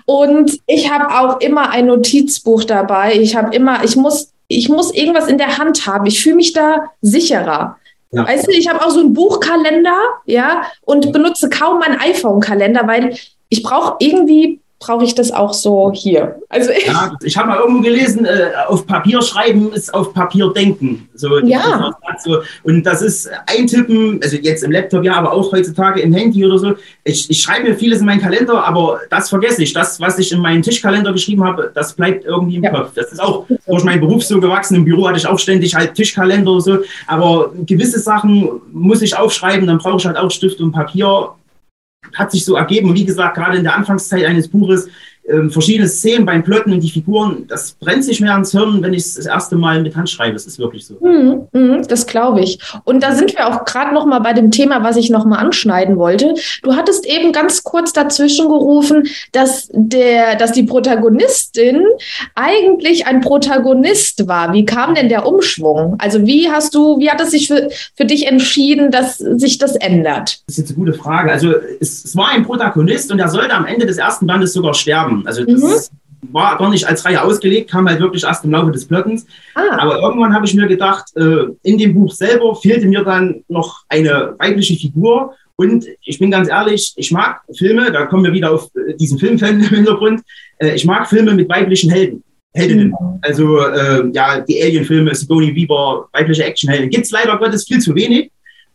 Und 0.06 0.58
ich 0.66 0.90
habe 0.90 1.10
auch 1.10 1.40
immer 1.40 1.70
ein 1.70 1.86
Notizbuch 1.86 2.64
dabei. 2.64 3.14
Ich 3.14 3.36
habe 3.36 3.54
immer, 3.54 3.84
ich 3.84 3.96
muss, 3.96 4.32
ich 4.48 4.68
muss 4.68 4.92
irgendwas 4.92 5.28
in 5.28 5.38
der 5.38 5.58
Hand 5.58 5.86
haben. 5.86 6.06
Ich 6.06 6.22
fühle 6.22 6.36
mich 6.36 6.54
da 6.54 6.90
sicherer. 7.02 7.76
Ja. 8.16 8.26
Weißt 8.26 8.46
du, 8.46 8.52
ich 8.52 8.68
habe 8.68 8.84
auch 8.84 8.90
so 8.90 9.00
einen 9.00 9.12
Buchkalender, 9.12 9.96
ja, 10.24 10.62
und 10.82 11.12
benutze 11.12 11.50
kaum 11.50 11.80
meinen 11.80 12.00
iPhone-Kalender, 12.00 12.86
weil 12.86 13.16
ich 13.48 13.62
brauche 13.62 13.96
irgendwie 14.00 14.60
brauche 14.78 15.04
ich 15.04 15.14
das 15.14 15.32
auch 15.32 15.54
so 15.54 15.90
hier. 15.94 16.36
Also 16.48 16.70
ich, 16.70 16.86
ja, 16.86 17.12
ich 17.22 17.36
habe 17.36 17.48
mal 17.48 17.58
irgendwo 17.58 17.82
gelesen, 17.82 18.24
äh, 18.24 18.50
auf 18.66 18.86
Papier 18.86 19.22
schreiben 19.22 19.72
ist 19.72 19.92
auf 19.94 20.12
Papier 20.12 20.52
denken. 20.52 21.08
So, 21.14 21.38
ja. 21.38 21.92
So, 22.22 22.42
und 22.62 22.84
das 22.84 23.02
ist 23.02 23.28
eintippen, 23.46 24.20
also 24.22 24.36
jetzt 24.36 24.62
im 24.62 24.70
Laptop 24.70 25.04
ja, 25.04 25.14
aber 25.14 25.32
auch 25.32 25.50
heutzutage 25.52 26.00
im 26.00 26.12
Handy 26.12 26.44
oder 26.44 26.58
so. 26.58 26.74
Ich, 27.04 27.28
ich 27.30 27.40
schreibe 27.40 27.68
mir 27.68 27.74
vieles 27.74 28.00
in 28.00 28.06
meinen 28.06 28.20
Kalender, 28.20 28.64
aber 28.64 29.00
das 29.10 29.28
vergesse 29.28 29.62
ich. 29.62 29.72
Das, 29.72 30.00
was 30.00 30.18
ich 30.18 30.32
in 30.32 30.40
meinen 30.40 30.62
Tischkalender 30.62 31.12
geschrieben 31.12 31.44
habe, 31.44 31.70
das 31.74 31.94
bleibt 31.94 32.24
irgendwie 32.24 32.56
im 32.56 32.64
ja. 32.64 32.70
Kopf. 32.70 32.92
Das 32.94 33.12
ist 33.12 33.20
auch 33.20 33.46
durch 33.66 33.84
meinen 33.84 34.00
Beruf 34.00 34.24
so 34.24 34.40
gewachsen. 34.40 34.76
Im 34.76 34.84
Büro 34.84 35.08
hatte 35.08 35.18
ich 35.18 35.26
auch 35.26 35.38
ständig 35.38 35.74
halt 35.74 35.94
Tischkalender 35.94 36.52
oder 36.52 36.60
so. 36.60 36.78
Aber 37.06 37.52
gewisse 37.66 37.98
Sachen 37.98 38.60
muss 38.72 39.02
ich 39.02 39.16
aufschreiben, 39.16 39.66
dann 39.66 39.78
brauche 39.78 39.96
ich 39.98 40.06
halt 40.06 40.16
auch 40.16 40.30
Stift 40.30 40.60
und 40.60 40.72
Papier 40.72 41.30
hat 42.14 42.30
sich 42.30 42.44
so 42.44 42.56
ergeben. 42.56 42.90
Und 42.90 42.96
wie 42.96 43.04
gesagt, 43.04 43.36
gerade 43.36 43.58
in 43.58 43.64
der 43.64 43.74
Anfangszeit 43.74 44.24
eines 44.24 44.48
Buches 44.48 44.88
ähm, 45.28 45.50
verschiedene 45.50 45.88
Szenen 45.88 46.24
beim 46.24 46.42
Plotten 46.42 46.72
und 46.72 46.80
die 46.80 46.90
Figuren, 46.90 47.46
das 47.48 47.72
brennt 47.72 48.04
sich 48.04 48.20
mehr 48.20 48.32
ans 48.32 48.52
Hirn, 48.52 48.82
wenn 48.82 48.92
ich 48.92 49.02
es 49.02 49.14
das 49.14 49.26
erste 49.26 49.56
Mal 49.56 49.82
mit 49.82 49.96
Hand 49.96 50.08
schreibe. 50.08 50.34
Das 50.34 50.46
ist 50.46 50.58
wirklich 50.58 50.86
so. 50.86 50.94
Mhm, 51.00 51.48
mhm 51.52 51.86
das 51.88 52.06
glaube 52.06 52.40
ich. 52.40 52.58
Und 52.84 53.02
da 53.02 53.12
sind 53.12 53.36
wir 53.36 53.48
auch 53.48 53.64
gerade 53.64 53.94
noch 53.94 54.06
mal 54.06 54.20
bei 54.20 54.32
dem 54.32 54.50
Thema, 54.50 54.82
was 54.82 54.96
ich 54.96 55.10
noch 55.10 55.24
mal 55.24 55.38
anschneiden 55.38 55.96
wollte. 55.96 56.34
Du 56.62 56.74
hattest 56.74 57.06
eben 57.06 57.32
ganz 57.32 57.62
kurz 57.64 57.92
dazwischen 57.92 58.48
gerufen, 58.48 59.08
dass 59.32 59.68
der, 59.72 60.36
dass 60.36 60.52
die 60.52 60.62
Protagonistin 60.62 61.82
eigentlich 62.34 63.06
ein 63.06 63.20
Protagonist 63.20 64.28
war. 64.28 64.52
Wie 64.52 64.64
kam 64.64 64.94
denn 64.94 65.08
der 65.08 65.26
Umschwung? 65.26 65.96
Also 65.98 66.26
wie 66.26 66.50
hast 66.50 66.74
du, 66.74 66.98
wie 66.98 67.10
hat 67.10 67.20
es 67.20 67.30
sich 67.30 67.48
für, 67.48 67.68
für 67.94 68.04
dich 68.04 68.26
entschieden, 68.26 68.90
dass 68.90 69.18
sich 69.18 69.58
das 69.58 69.76
ändert? 69.76 70.40
Das 70.46 70.56
ist 70.56 70.58
jetzt 70.58 70.68
eine 70.70 70.78
gute 70.78 70.92
Frage. 70.92 71.32
Also 71.32 71.52
es, 71.80 72.04
es 72.04 72.16
war 72.16 72.28
ein 72.28 72.44
Protagonist 72.44 73.10
und 73.10 73.18
er 73.18 73.28
sollte 73.28 73.54
am 73.54 73.66
Ende 73.66 73.86
des 73.86 73.98
ersten 73.98 74.26
Bandes 74.26 74.52
sogar 74.52 74.74
sterben 74.74 75.15
haben. 75.16 75.26
Also 75.26 75.44
das 75.44 75.90
mhm. 75.90 76.32
war 76.32 76.58
gar 76.58 76.70
nicht 76.70 76.86
als 76.86 77.04
Reihe 77.04 77.22
ausgelegt, 77.22 77.70
kam 77.70 77.88
halt 77.88 78.00
wirklich 78.00 78.24
erst 78.24 78.44
im 78.44 78.50
Laufe 78.52 78.70
des 78.70 78.86
Plottens. 78.86 79.26
Ah. 79.54 79.78
Aber 79.78 80.00
irgendwann 80.00 80.34
habe 80.34 80.46
ich 80.46 80.54
mir 80.54 80.66
gedacht, 80.66 81.04
äh, 81.16 81.46
in 81.62 81.78
dem 81.78 81.94
Buch 81.94 82.12
selber 82.12 82.54
fehlte 82.56 82.86
mir 82.86 83.04
dann 83.04 83.44
noch 83.48 83.84
eine 83.88 84.34
weibliche 84.38 84.76
Figur. 84.76 85.34
Und 85.56 85.86
ich 86.04 86.18
bin 86.18 86.30
ganz 86.30 86.48
ehrlich, 86.48 86.92
ich 86.96 87.10
mag 87.10 87.40
Filme, 87.56 87.90
da 87.90 88.04
kommen 88.06 88.24
wir 88.24 88.32
wieder 88.32 88.52
auf 88.52 88.68
äh, 88.74 88.94
diesen 88.94 89.18
Filmfan 89.18 89.60
im 89.60 89.68
Hintergrund. 89.68 90.22
Äh, 90.58 90.74
ich 90.74 90.84
mag 90.84 91.08
Filme 91.08 91.34
mit 91.34 91.48
weiblichen 91.48 91.90
Helden. 91.90 92.22
Heldinnen. 92.54 92.88
Mhm. 92.88 93.18
Also 93.22 93.58
äh, 93.58 94.10
ja, 94.12 94.40
die 94.40 94.62
Alien-Filme, 94.62 95.14
Sigourney 95.14 95.54
Weaver, 95.54 96.08
weibliche 96.12 96.44
Actionhelden. 96.44 96.90
Gibt 96.90 97.04
es 97.04 97.10
leider 97.10 97.36
Gottes 97.38 97.66
viel 97.66 97.80
zu 97.80 97.94
wenig. 97.94 98.30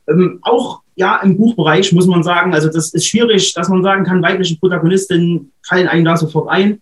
Ähm, 0.08 0.40
auch 0.42 0.82
ja 0.96 1.18
im 1.18 1.38
Buchbereich 1.38 1.92
muss 1.94 2.08
man 2.08 2.24
sagen, 2.24 2.54
also 2.54 2.70
das 2.70 2.94
ist 2.94 3.06
schwierig, 3.06 3.54
dass 3.54 3.70
man 3.70 3.84
sagen 3.84 4.04
kann, 4.04 4.22
weibliche 4.22 4.58
Protagonistinnen 4.58 5.52
fallen 5.66 5.88
einem 5.88 6.06
da 6.06 6.18
sofort 6.18 6.50
ein. 6.50 6.82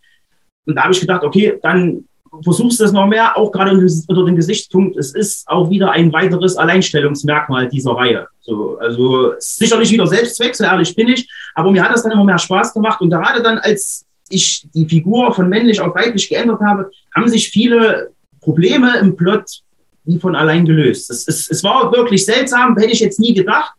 Und 0.66 0.76
da 0.76 0.84
habe 0.84 0.94
ich 0.94 1.02
gedacht, 1.02 1.24
okay, 1.24 1.58
dann 1.62 2.06
versuchst 2.44 2.80
du 2.80 2.84
es 2.84 2.92
noch 2.92 3.08
mehr, 3.08 3.38
auch 3.38 3.52
gerade 3.52 3.72
unter 3.72 4.26
dem 4.26 4.36
Gesichtspunkt, 4.36 4.98
es 4.98 5.14
ist 5.14 5.48
auch 5.48 5.70
wieder 5.70 5.92
ein 5.92 6.14
weiteres 6.14 6.58
Alleinstellungsmerkmal 6.58 7.70
dieser 7.70 7.92
Reihe. 7.92 8.28
So, 8.42 8.78
also 8.78 9.34
sicherlich 9.40 9.92
wieder 9.92 10.08
Selbstzweck, 10.08 10.56
so 10.56 10.64
ehrlich 10.64 10.96
bin 10.96 11.08
ich, 11.08 11.28
aber 11.56 11.72
mir 11.72 11.84
hat 11.84 11.92
das 11.92 12.04
dann 12.04 12.12
immer 12.12 12.24
mehr 12.24 12.38
Spaß 12.38 12.74
gemacht 12.74 13.02
und 13.02 13.10
gerade 13.10 13.42
dann, 13.42 13.58
als 13.58 14.06
ich 14.30 14.68
die 14.74 14.88
Figur 14.88 15.34
von 15.34 15.50
männlich 15.50 15.82
auf 15.82 15.96
weiblich 15.96 16.30
geändert 16.30 16.62
habe, 16.62 16.92
haben 17.16 17.28
sich 17.28 17.50
viele 17.50 18.12
Probleme 18.42 18.98
im 19.00 19.16
Plot 19.16 19.62
wie 20.10 20.20
von 20.20 20.36
allein 20.36 20.66
gelöst. 20.66 21.10
Es, 21.10 21.28
es, 21.28 21.50
es 21.50 21.64
war 21.64 21.92
wirklich 21.92 22.26
seltsam, 22.26 22.76
hätte 22.78 22.92
ich 22.92 23.00
jetzt 23.00 23.20
nie 23.20 23.34
gedacht, 23.34 23.74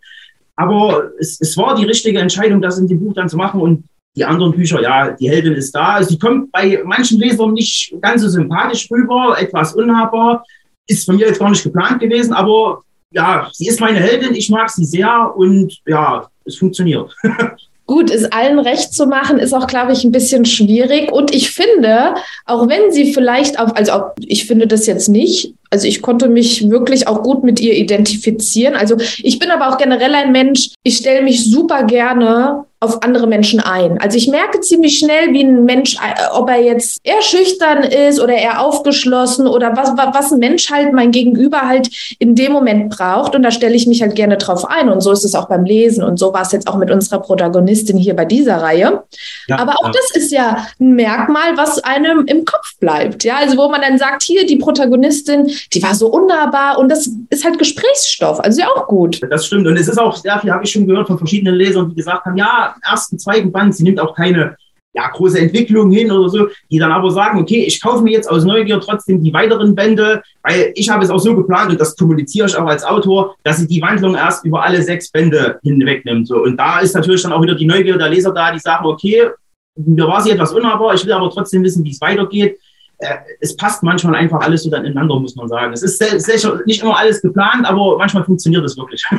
aber 0.56 1.10
es, 1.18 1.40
es 1.40 1.56
war 1.56 1.74
die 1.74 1.84
richtige 1.84 2.20
Entscheidung, 2.20 2.60
das 2.60 2.78
in 2.78 2.86
dem 2.86 3.00
Buch 3.00 3.14
dann 3.14 3.28
zu 3.28 3.36
machen 3.36 3.60
und 3.60 3.84
die 4.16 4.24
anderen 4.24 4.52
Bücher, 4.52 4.82
ja, 4.82 5.12
die 5.12 5.30
Heldin 5.30 5.54
ist 5.54 5.72
da. 5.72 6.02
Sie 6.02 6.18
kommt 6.18 6.50
bei 6.50 6.80
manchen 6.84 7.18
Lesern 7.18 7.52
nicht 7.52 7.94
ganz 8.00 8.22
so 8.22 8.28
sympathisch 8.28 8.88
rüber, 8.90 9.36
etwas 9.38 9.74
unnahbar. 9.74 10.44
Ist 10.86 11.04
von 11.04 11.16
mir 11.16 11.28
jetzt 11.28 11.38
gar 11.38 11.50
nicht 11.50 11.62
geplant 11.62 12.00
gewesen, 12.00 12.32
aber 12.32 12.82
ja, 13.12 13.48
sie 13.52 13.68
ist 13.68 13.80
meine 13.80 14.00
Heldin, 14.00 14.34
ich 14.34 14.50
mag 14.50 14.70
sie 14.70 14.84
sehr 14.84 15.32
und 15.36 15.78
ja, 15.86 16.28
es 16.44 16.56
funktioniert. 16.56 17.14
Gut, 17.86 18.08
es 18.10 18.24
allen 18.30 18.60
recht 18.60 18.94
zu 18.94 19.06
machen, 19.06 19.40
ist 19.40 19.52
auch, 19.52 19.66
glaube 19.66 19.92
ich, 19.92 20.04
ein 20.04 20.12
bisschen 20.12 20.44
schwierig. 20.44 21.10
Und 21.10 21.34
ich 21.34 21.50
finde, 21.50 22.14
auch 22.46 22.68
wenn 22.68 22.92
sie 22.92 23.12
vielleicht 23.12 23.58
auf, 23.58 23.76
also 23.76 23.92
auch, 23.92 24.10
ich 24.18 24.46
finde 24.46 24.68
das 24.68 24.86
jetzt 24.86 25.08
nicht, 25.08 25.54
also 25.70 25.86
ich 25.86 26.02
konnte 26.02 26.28
mich 26.28 26.68
wirklich 26.68 27.06
auch 27.06 27.22
gut 27.22 27.44
mit 27.44 27.60
ihr 27.60 27.74
identifizieren. 27.74 28.74
Also 28.74 28.96
ich 29.18 29.38
bin 29.38 29.50
aber 29.50 29.68
auch 29.68 29.78
generell 29.78 30.14
ein 30.14 30.32
Mensch, 30.32 30.70
ich 30.82 30.96
stelle 30.96 31.22
mich 31.22 31.48
super 31.48 31.84
gerne 31.84 32.64
auf 32.82 33.02
andere 33.02 33.26
Menschen 33.26 33.60
ein. 33.60 34.00
Also 34.00 34.16
ich 34.16 34.26
merke 34.28 34.60
ziemlich 34.60 34.98
schnell, 34.98 35.34
wie 35.34 35.44
ein 35.44 35.66
Mensch, 35.66 35.96
äh, 35.96 36.32
ob 36.32 36.48
er 36.48 36.62
jetzt 36.62 36.98
eher 37.04 37.20
schüchtern 37.20 37.82
ist 37.82 38.18
oder 38.20 38.32
eher 38.32 38.62
aufgeschlossen 38.62 39.46
oder 39.46 39.76
was, 39.76 39.90
was 40.14 40.32
ein 40.32 40.38
Mensch 40.38 40.70
halt 40.70 40.94
mein 40.94 41.10
Gegenüber 41.10 41.60
halt 41.60 41.90
in 42.18 42.34
dem 42.34 42.52
Moment 42.52 42.88
braucht. 42.88 43.34
Und 43.34 43.42
da 43.42 43.50
stelle 43.50 43.74
ich 43.74 43.86
mich 43.86 44.00
halt 44.00 44.14
gerne 44.14 44.38
drauf 44.38 44.64
ein. 44.66 44.88
Und 44.88 45.02
so 45.02 45.12
ist 45.12 45.24
es 45.24 45.34
auch 45.34 45.46
beim 45.46 45.66
Lesen. 45.66 46.02
Und 46.02 46.18
so 46.18 46.32
war 46.32 46.40
es 46.40 46.52
jetzt 46.52 46.68
auch 46.68 46.76
mit 46.76 46.90
unserer 46.90 47.20
Protagonistin 47.20 47.98
hier 47.98 48.16
bei 48.16 48.24
dieser 48.24 48.56
Reihe. 48.62 49.02
Ja, 49.46 49.58
Aber 49.58 49.74
auch 49.74 49.84
ja. 49.84 49.92
das 49.92 50.10
ist 50.12 50.32
ja 50.32 50.66
ein 50.80 50.94
Merkmal, 50.94 51.58
was 51.58 51.84
einem 51.84 52.24
im 52.26 52.46
Kopf 52.46 52.78
bleibt. 52.80 53.24
Ja, 53.24 53.36
also 53.36 53.58
wo 53.58 53.68
man 53.68 53.82
dann 53.82 53.98
sagt, 53.98 54.22
hier 54.22 54.46
die 54.46 54.56
Protagonistin, 54.56 55.50
die 55.72 55.82
war 55.82 55.94
so 55.94 56.08
unnahbar 56.08 56.78
und 56.78 56.88
das 56.88 57.10
ist 57.30 57.44
halt 57.44 57.58
Gesprächsstoff. 57.58 58.40
Also 58.40 58.60
ja 58.60 58.68
auch 58.68 58.86
gut. 58.86 59.20
Das 59.30 59.46
stimmt. 59.46 59.66
Und 59.66 59.76
es 59.76 59.88
ist 59.88 59.98
auch 59.98 60.16
sehr 60.16 60.38
viel, 60.40 60.50
habe 60.50 60.64
ich 60.64 60.70
schon 60.70 60.86
gehört 60.86 61.06
von 61.06 61.18
verschiedenen 61.18 61.54
Lesern, 61.54 61.90
die 61.90 61.96
gesagt 61.96 62.24
haben, 62.24 62.36
ja, 62.36 62.74
ersten, 62.82 63.18
zweiten 63.18 63.52
Band. 63.52 63.74
Sie 63.74 63.84
nimmt 63.84 64.00
auch 64.00 64.14
keine 64.14 64.56
ja, 64.92 65.08
große 65.08 65.38
Entwicklung 65.38 65.90
hin 65.90 66.10
oder 66.10 66.28
so, 66.28 66.48
die 66.70 66.78
dann 66.78 66.90
aber 66.90 67.10
sagen, 67.10 67.38
okay, 67.40 67.64
ich 67.64 67.80
kaufe 67.80 68.02
mir 68.02 68.12
jetzt 68.12 68.28
aus 68.28 68.44
Neugier 68.44 68.80
trotzdem 68.80 69.22
die 69.22 69.32
weiteren 69.32 69.74
Bände, 69.74 70.22
weil 70.42 70.72
ich 70.74 70.88
habe 70.90 71.04
es 71.04 71.10
auch 71.10 71.18
so 71.18 71.36
geplant 71.36 71.70
und 71.70 71.80
das 71.80 71.96
kommuniziere 71.96 72.48
ich 72.48 72.56
auch 72.56 72.66
als 72.66 72.84
Autor, 72.84 73.36
dass 73.44 73.58
sie 73.58 73.68
die 73.68 73.80
Wandlung 73.82 74.14
erst 74.16 74.44
über 74.44 74.64
alle 74.64 74.82
sechs 74.82 75.10
Bände 75.10 75.60
hinweg 75.62 76.04
nimmt. 76.04 76.26
So. 76.26 76.42
Und 76.42 76.56
da 76.56 76.80
ist 76.80 76.94
natürlich 76.94 77.22
dann 77.22 77.32
auch 77.32 77.42
wieder 77.42 77.54
die 77.54 77.66
Neugier 77.66 77.98
der 77.98 78.08
Leser 78.08 78.32
da, 78.32 78.52
die 78.52 78.58
sagen, 78.58 78.84
okay, 78.86 79.30
mir 79.76 80.06
war 80.08 80.20
sie 80.20 80.30
etwas 80.30 80.52
unnahbar, 80.52 80.94
ich 80.94 81.04
will 81.04 81.12
aber 81.12 81.30
trotzdem 81.30 81.62
wissen, 81.62 81.84
wie 81.84 81.92
es 81.92 82.00
weitergeht. 82.00 82.58
Äh, 83.00 83.16
es 83.40 83.56
passt 83.56 83.82
manchmal 83.82 84.14
einfach 84.14 84.40
alles 84.40 84.62
so 84.62 84.70
dann 84.70 84.84
ineinander, 84.84 85.18
muss 85.18 85.34
man 85.36 85.48
sagen. 85.48 85.72
Es 85.72 85.82
ist 85.82 85.98
sicher 85.98 86.60
nicht 86.66 86.82
immer 86.82 86.98
alles 86.98 87.20
geplant, 87.22 87.66
aber 87.66 87.98
manchmal 87.98 88.24
funktioniert 88.24 88.64
es 88.64 88.76
wirklich. 88.76 89.04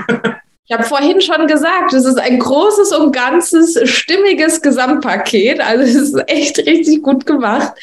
Ich 0.67 0.77
habe 0.77 0.87
vorhin 0.87 1.19
schon 1.19 1.47
gesagt, 1.47 1.91
es 1.91 2.05
ist 2.05 2.17
ein 2.17 2.39
großes 2.39 2.93
und 2.93 3.11
ganzes, 3.11 3.77
stimmiges 3.89 4.61
Gesamtpaket. 4.61 5.59
Also 5.59 5.83
es 5.83 5.95
ist 5.95 6.23
echt 6.27 6.59
richtig 6.59 7.03
gut 7.03 7.25
gemacht. 7.25 7.73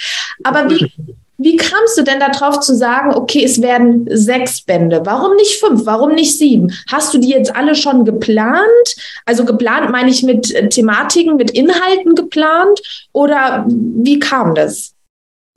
Aber 0.42 0.70
wie, 0.70 0.90
wie 1.36 1.56
kamst 1.56 1.98
du 1.98 2.02
denn 2.02 2.18
darauf 2.18 2.60
zu 2.60 2.74
sagen, 2.74 3.14
okay, 3.14 3.44
es 3.44 3.60
werden 3.60 4.08
sechs 4.10 4.62
Bände? 4.62 5.02
Warum 5.04 5.36
nicht 5.36 5.60
fünf? 5.60 5.84
Warum 5.84 6.14
nicht 6.14 6.38
sieben? 6.38 6.72
Hast 6.90 7.12
du 7.12 7.18
die 7.18 7.28
jetzt 7.28 7.54
alle 7.54 7.74
schon 7.74 8.06
geplant? 8.06 8.96
Also 9.26 9.44
geplant 9.44 9.90
meine 9.90 10.08
ich 10.08 10.22
mit 10.22 10.54
Thematiken, 10.70 11.36
mit 11.36 11.50
Inhalten 11.50 12.14
geplant? 12.14 12.80
Oder 13.12 13.66
wie 13.68 14.18
kam 14.18 14.54
das? 14.54 14.94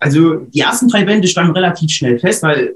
Also 0.02 0.38
die 0.54 0.60
ersten 0.60 0.88
drei 0.88 1.06
Bände 1.06 1.28
standen 1.28 1.54
relativ 1.54 1.92
schnell 1.92 2.18
fest, 2.18 2.42
weil 2.44 2.74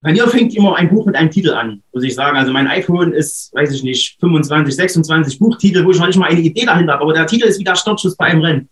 Bei 0.00 0.10
mir 0.10 0.26
fängt 0.26 0.52
immer 0.56 0.74
ein 0.74 0.88
Buch 0.88 1.06
mit 1.06 1.14
einem 1.14 1.30
Titel 1.30 1.50
an, 1.50 1.80
muss 1.92 2.02
ich 2.02 2.16
sagen. 2.16 2.36
Also 2.36 2.52
mein 2.52 2.66
iPhone 2.66 3.12
ist, 3.12 3.54
weiß 3.54 3.72
ich 3.72 3.84
nicht, 3.84 4.18
25, 4.18 4.74
26 4.74 5.38
Buchtitel, 5.38 5.84
wo 5.84 5.92
ich 5.92 6.00
noch 6.00 6.08
nicht 6.08 6.18
mal 6.18 6.28
eine 6.28 6.40
Idee 6.40 6.66
dahinter 6.66 6.94
habe. 6.94 7.04
Aber 7.04 7.12
der 7.14 7.28
Titel 7.28 7.46
ist 7.46 7.60
wie 7.60 7.64
der 7.64 7.76
Startschuss 7.76 8.16
bei 8.16 8.26
einem 8.26 8.42
Rennen. 8.42 8.68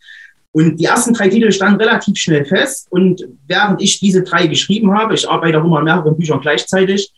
Und 0.50 0.80
die 0.80 0.87
ersten 0.87 1.14
drei 1.14 1.28
Titel 1.28 1.52
standen 1.52 1.80
relativ 1.80 2.18
schnell 2.18 2.44
fest. 2.44 2.88
Und 2.90 3.24
während 3.46 3.80
ich 3.80 4.00
diese 4.00 4.24
drei 4.24 4.48
geschrieben 4.48 4.92
habe, 4.92 5.14
ich 5.14 5.28
arbeite 5.30 5.61
auch 5.61 5.64
immer 5.64 5.78
an 5.78 5.85
mehreren 5.85 6.16
Büchern 6.16 6.40
gleichzeitig, 6.40 7.12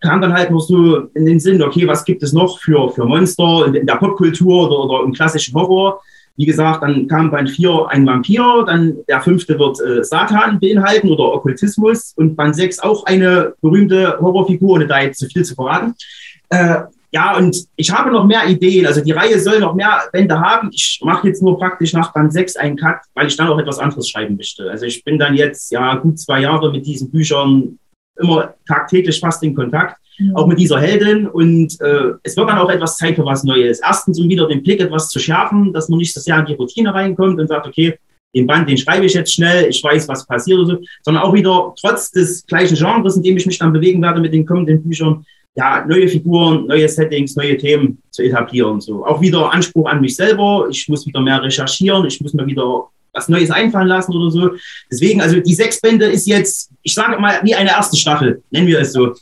kam 0.00 0.20
dann 0.20 0.32
halt 0.32 0.52
noch 0.52 0.60
so 0.60 1.08
in 1.14 1.26
den 1.26 1.40
Sinn, 1.40 1.60
okay, 1.60 1.88
was 1.88 2.04
gibt 2.04 2.22
es 2.22 2.32
noch 2.32 2.60
für, 2.60 2.90
für 2.90 3.04
Monster 3.04 3.66
in, 3.66 3.84
der 3.84 3.96
Popkultur 3.96 4.68
oder, 4.68 4.84
oder 4.84 5.04
im 5.04 5.12
klassischen 5.12 5.54
Horror? 5.54 6.00
Wie 6.40 6.46
gesagt, 6.46 6.82
dann 6.82 7.06
kam 7.06 7.30
Band 7.30 7.50
4 7.50 7.88
ein 7.90 8.06
Vampir, 8.06 8.64
dann 8.66 8.96
der 9.06 9.20
fünfte 9.20 9.58
wird 9.58 9.78
äh, 9.82 10.02
Satan 10.02 10.58
beinhalten 10.58 11.10
oder 11.10 11.34
Okkultismus 11.34 12.14
und 12.16 12.34
Band 12.34 12.56
6 12.56 12.78
auch 12.78 13.04
eine 13.04 13.52
berühmte 13.60 14.16
Horrorfigur, 14.18 14.76
ohne 14.76 14.86
da 14.86 15.02
jetzt 15.02 15.18
zu 15.18 15.26
viel 15.26 15.44
zu 15.44 15.54
verraten. 15.54 15.92
Äh, 16.48 16.76
ja, 17.12 17.36
und 17.36 17.66
ich 17.76 17.90
habe 17.90 18.10
noch 18.10 18.24
mehr 18.24 18.48
Ideen. 18.48 18.86
Also 18.86 19.02
die 19.02 19.12
Reihe 19.12 19.38
soll 19.38 19.60
noch 19.60 19.74
mehr 19.74 20.00
Bände 20.12 20.40
haben. 20.40 20.70
Ich 20.72 21.02
mache 21.04 21.28
jetzt 21.28 21.42
nur 21.42 21.58
praktisch 21.58 21.92
nach 21.92 22.14
Band 22.14 22.32
6 22.32 22.56
einen 22.56 22.78
Cut, 22.78 23.00
weil 23.12 23.26
ich 23.26 23.36
dann 23.36 23.48
auch 23.48 23.58
etwas 23.58 23.78
anderes 23.78 24.08
schreiben 24.08 24.36
möchte. 24.36 24.70
Also 24.70 24.86
ich 24.86 25.04
bin 25.04 25.18
dann 25.18 25.34
jetzt 25.34 25.70
ja 25.70 25.96
gut 25.96 26.18
zwei 26.18 26.40
Jahre 26.40 26.72
mit 26.72 26.86
diesen 26.86 27.10
Büchern 27.10 27.78
immer 28.18 28.54
tagtäglich 28.66 29.20
fast 29.20 29.42
in 29.42 29.54
Kontakt. 29.54 29.99
Auch 30.34 30.46
mit 30.46 30.58
dieser 30.58 30.80
Heldin. 30.80 31.26
Und 31.26 31.80
äh, 31.80 32.12
es 32.22 32.36
wird 32.36 32.48
dann 32.48 32.58
auch 32.58 32.70
etwas 32.70 32.96
Zeit 32.96 33.16
für 33.16 33.24
was 33.24 33.44
Neues. 33.44 33.80
Erstens, 33.80 34.20
um 34.20 34.28
wieder 34.28 34.48
den 34.48 34.62
Blick 34.62 34.80
etwas 34.80 35.08
zu 35.08 35.18
schärfen, 35.18 35.72
dass 35.72 35.88
man 35.88 35.98
nicht 35.98 36.14
so 36.14 36.20
sehr 36.20 36.38
in 36.38 36.46
die 36.46 36.54
Routine 36.54 36.94
reinkommt 36.94 37.40
und 37.40 37.48
sagt, 37.48 37.66
okay, 37.66 37.98
den 38.34 38.46
Band, 38.46 38.68
den 38.68 38.78
schreibe 38.78 39.06
ich 39.06 39.14
jetzt 39.14 39.32
schnell, 39.32 39.68
ich 39.68 39.82
weiß, 39.82 40.06
was 40.08 40.26
passiert 40.26 40.58
oder 40.58 40.76
so, 40.76 40.82
sondern 41.02 41.24
auch 41.24 41.34
wieder 41.34 41.74
trotz 41.80 42.10
des 42.12 42.46
gleichen 42.46 42.76
Genres, 42.76 43.16
in 43.16 43.22
dem 43.22 43.36
ich 43.36 43.46
mich 43.46 43.58
dann 43.58 43.72
bewegen 43.72 44.00
werde 44.02 44.20
mit 44.20 44.32
den 44.32 44.46
kommenden 44.46 44.82
Büchern, 44.82 45.24
ja, 45.56 45.84
neue 45.84 46.08
Figuren, 46.08 46.66
neue 46.66 46.88
Settings, 46.88 47.34
neue 47.34 47.56
Themen 47.56 48.00
zu 48.10 48.22
etablieren. 48.22 48.80
So. 48.80 49.04
Auch 49.04 49.20
wieder 49.20 49.52
Anspruch 49.52 49.88
an 49.88 50.00
mich 50.00 50.14
selber. 50.14 50.68
Ich 50.70 50.88
muss 50.88 51.06
wieder 51.06 51.20
mehr 51.20 51.42
recherchieren. 51.42 52.06
Ich 52.06 52.20
muss 52.20 52.32
mir 52.32 52.46
wieder 52.46 52.86
was 53.12 53.28
Neues 53.28 53.50
einfallen 53.50 53.88
lassen 53.88 54.14
oder 54.14 54.30
so. 54.30 54.50
Deswegen, 54.90 55.20
also 55.20 55.40
die 55.40 55.54
sechs 55.54 55.80
Bände 55.80 56.06
ist 56.06 56.28
jetzt, 56.28 56.70
ich 56.82 56.94
sage 56.94 57.20
mal, 57.20 57.40
wie 57.42 57.54
eine 57.54 57.70
erste 57.70 57.96
Staffel, 57.96 58.42
nennen 58.50 58.68
wir 58.68 58.80
es 58.80 58.92
so. 58.92 59.14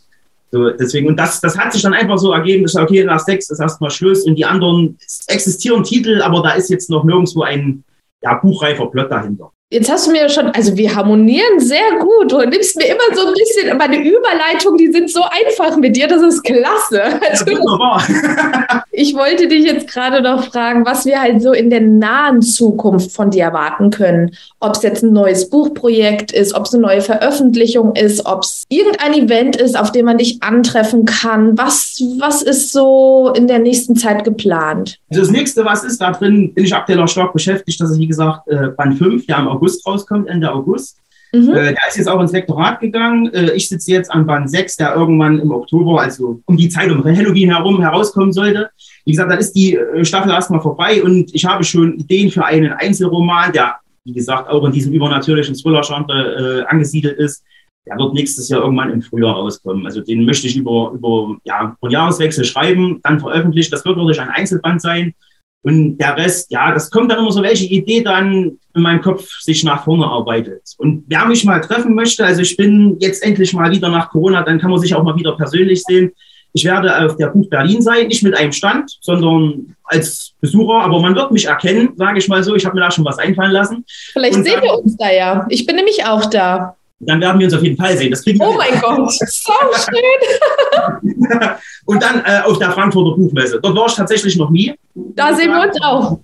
So, 0.51 0.71
deswegen, 0.71 1.09
und 1.09 1.17
das, 1.17 1.41
das 1.41 1.59
hat 1.59 1.73
sich 1.73 1.83
dann 1.83 1.93
einfach 1.93 2.17
so 2.17 2.33
ergeben, 2.33 2.63
dass 2.63 2.77
okay, 2.77 3.05
nach 3.05 3.21
sechs 3.21 3.51
ist 3.51 3.61
erstmal 3.61 3.91
Schluss 3.91 4.25
und 4.25 4.37
die 4.37 4.47
anderen 4.47 4.97
existieren 5.27 5.83
Titel, 5.83 6.23
aber 6.23 6.43
da 6.43 6.53
ist 6.53 6.71
jetzt 6.71 6.89
noch 6.89 7.05
nirgendwo 7.05 7.43
ein 7.43 7.85
ja, 8.23 8.35
buchreifer 8.35 8.87
Plot 8.87 9.11
dahinter. 9.11 9.53
Jetzt 9.71 9.93
hast 9.93 10.07
du 10.07 10.13
mir 10.13 10.31
schon, 10.31 10.47
also 10.47 10.79
wir 10.79 10.97
harmonieren 10.97 11.61
sehr 11.61 11.99
gut. 12.01 12.33
Du 12.33 12.39
nimmst 12.39 12.75
mir 12.79 12.87
immer 12.87 13.15
so 13.15 13.27
ein 13.27 13.35
bisschen, 13.35 13.77
meine 13.77 13.99
Überleitungen, 13.99 14.79
die 14.79 14.91
sind 14.91 15.11
so 15.11 15.21
einfach 15.21 15.77
mit 15.77 15.95
dir, 15.95 16.09
das 16.09 16.23
ist 16.23 16.43
klasse. 16.43 17.03
Also, 17.31 17.45
ich 18.93 19.15
wollte 19.15 19.47
dich 19.47 19.67
jetzt 19.67 19.93
gerade 19.93 20.23
noch 20.23 20.45
fragen, 20.45 20.87
was 20.87 21.05
wir 21.05 21.21
halt 21.21 21.43
so 21.43 21.53
in 21.53 21.69
der 21.69 21.83
nahen 21.83 22.41
Zukunft 22.41 23.13
von 23.13 23.31
dir 23.31 23.45
erwarten 23.45 23.91
können. 23.91 24.31
Ob 24.59 24.75
es 24.75 24.83
jetzt 24.83 25.03
ein 25.03 25.13
neues 25.13 25.51
Buchprojekt 25.51 26.33
ist, 26.33 26.55
ob 26.55 26.65
es 26.65 26.73
eine 26.73 26.85
neue 26.85 27.03
Veröffentlichung 27.03 27.95
ist, 27.95 28.25
ob 28.25 28.45
es 28.45 28.65
irgendein 28.71 29.13
Event 29.13 29.57
ist, 29.57 29.79
auf 29.79 29.93
dem 29.93 30.07
man 30.07 30.17
dich 30.17 30.43
antreffen 30.43 31.05
kann. 31.05 31.59
Was, 31.59 32.03
was 32.19 32.41
ist 32.41 32.73
so 32.73 33.35
in 33.37 33.47
der 33.47 33.59
nächsten 33.59 33.97
Zeit 33.97 34.25
geplant? 34.25 34.99
Also 35.11 35.21
das 35.21 35.31
nächste, 35.31 35.67
was 35.67 35.85
ist, 35.85 36.01
da 36.01 36.13
drin 36.13 36.55
bin 36.55 36.65
ich 36.65 36.75
aktuell 36.75 37.01
auch 37.01 37.09
stark 37.09 37.35
beschäftigt. 37.35 37.79
Das 37.83 37.91
ist, 37.91 37.99
wie 37.99 38.07
gesagt, 38.07 38.49
äh, 38.49 38.69
Band 38.69 38.97
5, 38.97 39.27
ja 39.27 39.37
am 39.37 39.58
August 39.59 39.87
rauskommt, 39.87 40.29
Ende 40.29 40.53
August. 40.53 40.99
Mhm. 41.33 41.51
Äh, 41.51 41.75
der 41.75 41.89
ist 41.89 41.97
jetzt 41.97 42.09
auch 42.09 42.21
ins 42.21 42.33
Lektorat 42.33 42.81
gegangen. 42.81 43.33
Äh, 43.35 43.53
ich 43.53 43.69
sitze 43.69 43.91
jetzt 43.93 44.11
an 44.11 44.27
Band 44.27 44.51
6, 44.51 44.77
der 44.77 44.95
irgendwann 44.95 45.39
im 45.39 45.51
Oktober, 45.51 46.01
also 46.01 46.41
um 46.47 46.57
die 46.57 46.69
Zeit 46.69 46.91
um 46.91 47.05
Halloween 47.05 47.51
herum, 47.51 47.81
herauskommen 47.81 48.33
sollte. 48.33 48.71
Wie 49.05 49.13
gesagt, 49.13 49.31
dann 49.31 49.39
ist 49.39 49.53
die 49.53 49.77
äh, 49.77 50.05
Staffel 50.05 50.31
erstmal 50.31 50.61
vorbei 50.61 51.03
und 51.03 51.35
ich 51.35 51.45
habe 51.45 51.65
schon 51.65 51.95
Ideen 51.95 52.31
für 52.31 52.45
einen 52.45 52.73
Einzelroman, 52.73 53.53
der, 53.53 53.77
wie 54.05 54.13
gesagt, 54.13 54.49
auch 54.49 54.65
in 54.65 54.73
diesem 54.73 54.93
übernatürlichen 54.93 55.55
Thriller-Genre 55.55 56.63
äh, 56.63 56.65
angesiedelt 56.67 57.19
ist. 57.19 57.45
Der 57.87 57.99
wird 57.99 58.15
nächstes 58.15 58.49
Jahr 58.49 58.63
irgendwann 58.63 58.91
im 58.91 59.03
Frühjahr 59.03 59.35
rauskommen. 59.35 59.87
Also 59.87 60.01
den 60.01 60.25
möchte 60.25 60.47
ich 60.47 60.57
über, 60.57 60.93
über 60.95 61.37
ja, 61.45 61.77
von 61.81 61.91
Jahreswechsel 61.91 62.45
schreiben, 62.45 63.01
dann 63.03 63.21
veröffentlicht. 63.21 63.73
Das 63.73 63.85
wird 63.85 63.97
wirklich 63.97 64.21
ein 64.21 64.29
Einzelband 64.29 64.83
sein. 64.83 65.15
Und 65.63 65.99
der 65.99 66.17
Rest, 66.17 66.51
ja, 66.51 66.73
das 66.73 66.91
kommt 66.91 67.11
dann 67.11 67.19
immer 67.19 67.33
so, 67.33 67.43
welche 67.43 67.67
Idee 67.67 68.03
dann 68.03 68.59
in 68.75 68.83
meinem 68.83 69.01
Kopf 69.01 69.29
sich 69.41 69.65
nach 69.65 69.85
vorne 69.85 70.07
arbeitet. 70.07 70.63
Und 70.79 71.05
wer 71.09 71.27
mich 71.27 71.45
mal 71.45 71.61
treffen 71.61 71.95
möchte, 71.95 72.25
also 72.25 72.43
ich 72.43 72.57
bin 72.57 72.97
jetzt 73.01 73.23
endlich 73.25 73.53
mal 73.53 73.71
wieder 73.71 73.89
nach 73.89 74.11
Corona, 74.11 74.43
dann 74.43 74.61
kann 74.61 74.71
man 74.71 74.79
sich 74.79 74.95
auch 74.95 75.03
mal 75.03 75.17
wieder 75.17 75.37
persönlich 75.37 75.83
sehen. 75.83 76.13
Ich 76.53 76.65
werde 76.65 77.05
auf 77.05 77.17
der 77.17 77.29
Buch 77.29 77.49
Berlin 77.51 77.83
sein, 77.83 78.07
nicht 78.07 78.23
mit 78.23 78.37
einem 78.37 78.53
Stand, 78.53 78.97
sondern 79.01 79.77
als 79.85 80.33
Besucher, 80.41 80.81
aber 80.81 81.01
man 81.01 81.15
wird 81.15 81.31
mich 81.31 81.47
erkennen, 81.47 81.91
sage 81.97 82.19
ich 82.19 82.29
mal 82.29 82.43
so. 82.43 82.55
Ich 82.55 82.65
habe 82.65 82.75
mir 82.75 82.81
da 82.81 82.91
schon 82.91 83.05
was 83.05 83.19
einfallen 83.19 83.53
lassen. 83.53 83.85
Vielleicht 84.13 84.37
Und 84.37 84.45
sehen 84.45 84.63
wir 84.63 84.79
uns 84.79 84.97
da 84.97 85.11
ja. 85.11 85.47
Ich 85.51 85.67
bin 85.67 85.77
nämlich 85.77 86.07
auch 86.07 86.25
da. 86.27 86.78
Dann 87.01 87.21
werden 87.21 87.39
wir 87.39 87.47
uns 87.47 87.55
auf 87.55 87.63
jeden 87.63 87.77
Fall 87.77 87.97
sehen. 87.97 88.11
Das 88.11 88.25
kriegen 88.25 88.43
oh 88.43 88.55
mein 88.57 88.81
Gott, 88.81 89.13
so 89.13 89.53
schön. 89.73 91.39
Und 91.87 92.03
dann 92.03 92.23
äh, 92.25 92.41
auf 92.45 92.59
der 92.59 92.73
Frankfurter 92.73 93.17
Buchmesse. 93.17 93.61
Dort 93.63 93.77
war 93.77 93.87
ich 93.87 93.95
tatsächlich 93.95 94.37
noch 94.37 94.51
nie. 94.51 94.75
Da 94.95 95.35
sehen 95.35 95.51
wir 95.51 95.63
uns 95.63 95.81
auch. 95.81 96.19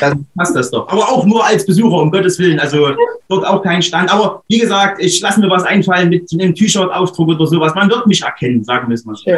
Dann 0.00 0.26
passt 0.36 0.56
das 0.56 0.70
doch. 0.70 0.88
Aber 0.88 1.08
auch 1.08 1.24
nur 1.24 1.44
als 1.44 1.64
Besucher, 1.64 1.98
um 1.98 2.10
Gottes 2.10 2.38
Willen. 2.40 2.58
Also 2.58 2.88
dort 3.28 3.46
auch 3.46 3.62
kein 3.62 3.80
Stand. 3.82 4.12
Aber 4.12 4.42
wie 4.48 4.58
gesagt, 4.58 5.00
ich 5.00 5.20
lasse 5.20 5.40
mir 5.40 5.48
was 5.48 5.62
einfallen 5.62 6.08
mit 6.08 6.28
einem 6.32 6.54
T-Shirt-Aufdruck 6.54 7.28
oder 7.28 7.46
sowas. 7.46 7.74
Man 7.74 7.88
wird 7.88 8.06
mich 8.08 8.22
erkennen, 8.22 8.64
sagen 8.64 8.88
wir 8.88 8.94
es 8.94 9.04
mal 9.04 9.14
so. 9.14 9.30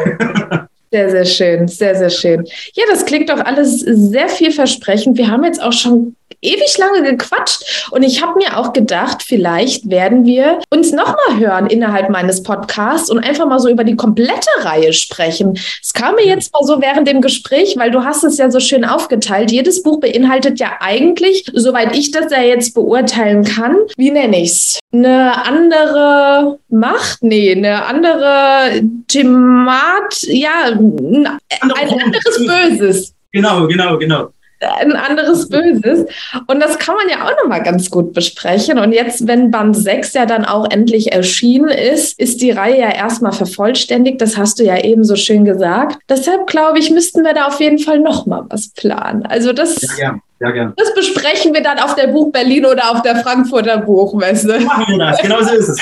Sehr, 0.90 1.10
sehr 1.10 1.24
schön, 1.24 1.68
sehr, 1.68 1.94
sehr 1.94 2.10
schön. 2.10 2.44
Ja, 2.74 2.84
das 2.90 3.06
klingt 3.06 3.30
doch 3.30 3.40
alles 3.40 3.80
sehr 3.80 4.28
vielversprechend. 4.28 5.16
Wir 5.16 5.30
haben 5.30 5.42
jetzt 5.42 5.62
auch 5.62 5.72
schon 5.72 6.16
ewig 6.42 6.76
lange 6.76 7.02
gequatscht 7.02 7.88
und 7.92 8.02
ich 8.02 8.20
habe 8.20 8.38
mir 8.38 8.58
auch 8.58 8.72
gedacht, 8.72 9.22
vielleicht 9.22 9.88
werden 9.88 10.26
wir 10.26 10.58
uns 10.70 10.92
nochmal 10.92 11.38
hören 11.38 11.68
innerhalb 11.68 12.10
meines 12.10 12.42
Podcasts 12.42 13.10
und 13.10 13.20
einfach 13.20 13.46
mal 13.46 13.60
so 13.60 13.68
über 13.68 13.84
die 13.84 13.96
komplette 13.96 14.50
Reihe 14.60 14.92
sprechen. 14.92 15.58
Es 15.80 15.92
kam 15.92 16.16
mir 16.16 16.26
jetzt 16.26 16.52
mal 16.52 16.64
so 16.64 16.80
während 16.80 17.06
dem 17.08 17.20
Gespräch, 17.20 17.76
weil 17.78 17.90
du 17.90 18.04
hast 18.04 18.24
es 18.24 18.38
ja 18.38 18.50
so 18.50 18.60
schön 18.60 18.84
aufgeteilt. 18.84 19.52
Jedes 19.52 19.82
Buch 19.82 20.00
beinhaltet 20.00 20.58
ja 20.58 20.72
eigentlich, 20.80 21.44
soweit 21.54 21.96
ich 21.96 22.10
das 22.10 22.30
ja 22.32 22.42
jetzt 22.42 22.74
beurteilen 22.74 23.44
kann, 23.44 23.76
wie 23.96 24.10
nenne 24.10 24.42
ich 24.42 24.50
es? 24.50 24.78
Eine 24.92 25.46
andere 25.46 26.58
Macht? 26.68 27.22
Nee, 27.22 27.52
eine 27.52 27.84
andere 27.84 28.82
Themat, 29.08 30.22
ja, 30.22 30.64
ein, 30.66 31.26
ein 31.60 31.70
anderes 31.70 32.46
Böses. 32.46 33.14
Genau, 33.30 33.66
genau, 33.66 33.96
genau 33.96 34.28
ein 34.62 34.92
anderes 34.92 35.48
Böses. 35.50 36.06
Und 36.46 36.60
das 36.60 36.78
kann 36.78 36.96
man 36.96 37.08
ja 37.08 37.26
auch 37.26 37.42
nochmal 37.42 37.62
ganz 37.62 37.90
gut 37.90 38.12
besprechen. 38.12 38.78
Und 38.78 38.92
jetzt, 38.92 39.26
wenn 39.26 39.50
Band 39.50 39.76
6 39.76 40.14
ja 40.14 40.26
dann 40.26 40.44
auch 40.44 40.70
endlich 40.70 41.12
erschienen 41.12 41.68
ist, 41.68 42.18
ist 42.18 42.40
die 42.40 42.50
Reihe 42.50 42.80
ja 42.80 42.94
erstmal 42.94 43.32
vervollständigt. 43.32 44.20
Das 44.20 44.36
hast 44.36 44.58
du 44.58 44.64
ja 44.64 44.78
eben 44.78 45.04
so 45.04 45.16
schön 45.16 45.44
gesagt. 45.44 45.98
Deshalb 46.08 46.46
glaube 46.46 46.78
ich, 46.78 46.90
müssten 46.90 47.22
wir 47.24 47.34
da 47.34 47.46
auf 47.46 47.60
jeden 47.60 47.78
Fall 47.78 48.00
nochmal 48.00 48.44
was 48.48 48.68
planen. 48.68 49.24
Also 49.26 49.52
das. 49.52 49.80
Ja, 49.98 50.04
ja. 50.04 50.18
Ja, 50.42 50.50
gern. 50.50 50.72
Das 50.76 50.92
besprechen 50.92 51.54
wir 51.54 51.62
dann 51.62 51.78
auf 51.78 51.94
der 51.94 52.08
Buch 52.08 52.32
Berlin 52.32 52.66
oder 52.66 52.90
auf 52.90 53.02
der 53.02 53.14
Frankfurter 53.14 53.78
Buchmesse. 53.78 54.58
Machen 54.58 54.98
wir 54.98 55.06
das, 55.06 55.22
genau 55.22 55.40
so 55.40 55.54
ist 55.54 55.68
es. 55.68 55.80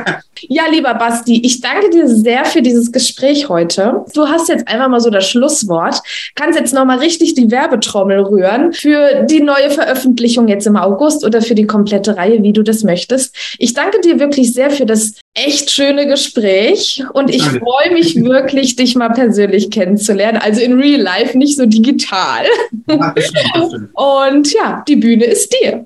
ja, 0.42 0.62
lieber 0.70 0.94
Basti, 0.94 1.42
ich 1.44 1.60
danke 1.60 1.90
dir 1.90 2.06
sehr 2.06 2.44
für 2.44 2.62
dieses 2.62 2.92
Gespräch 2.92 3.48
heute. 3.48 4.04
Du 4.14 4.28
hast 4.28 4.48
jetzt 4.48 4.68
einfach 4.68 4.88
mal 4.88 5.00
so 5.00 5.10
das 5.10 5.28
Schlusswort. 5.28 6.00
Kannst 6.36 6.56
jetzt 6.56 6.72
nochmal 6.72 6.98
richtig 6.98 7.34
die 7.34 7.50
Werbetrommel 7.50 8.20
rühren 8.20 8.72
für 8.72 9.24
die 9.24 9.42
neue 9.42 9.70
Veröffentlichung 9.70 10.46
jetzt 10.46 10.68
im 10.68 10.76
August 10.76 11.24
oder 11.24 11.42
für 11.42 11.56
die 11.56 11.66
komplette 11.66 12.16
Reihe, 12.16 12.44
wie 12.44 12.52
du 12.52 12.62
das 12.62 12.84
möchtest. 12.84 13.34
Ich 13.58 13.74
danke 13.74 14.00
dir 14.00 14.20
wirklich 14.20 14.52
sehr 14.52 14.70
für 14.70 14.86
das 14.86 15.14
echt 15.36 15.70
schöne 15.70 16.06
Gespräch 16.06 17.04
und 17.12 17.28
ich 17.28 17.42
freue 17.42 17.92
mich 17.92 18.16
wirklich, 18.16 18.74
dich 18.74 18.96
mal 18.96 19.10
persönlich 19.10 19.70
kennenzulernen. 19.70 20.38
Also 20.42 20.62
in 20.62 20.80
real 20.80 21.00
life, 21.00 21.36
nicht 21.36 21.56
so 21.56 21.66
digital. 21.66 22.46
Ja, 22.88 23.12
das 23.14 23.26
stimmt, 23.26 23.50
das 23.54 23.68
stimmt. 23.68 23.88
Und 23.92 24.52
ja, 24.54 24.82
die 24.88 24.96
Bühne 24.96 25.24
ist 25.24 25.52
dir. 25.52 25.84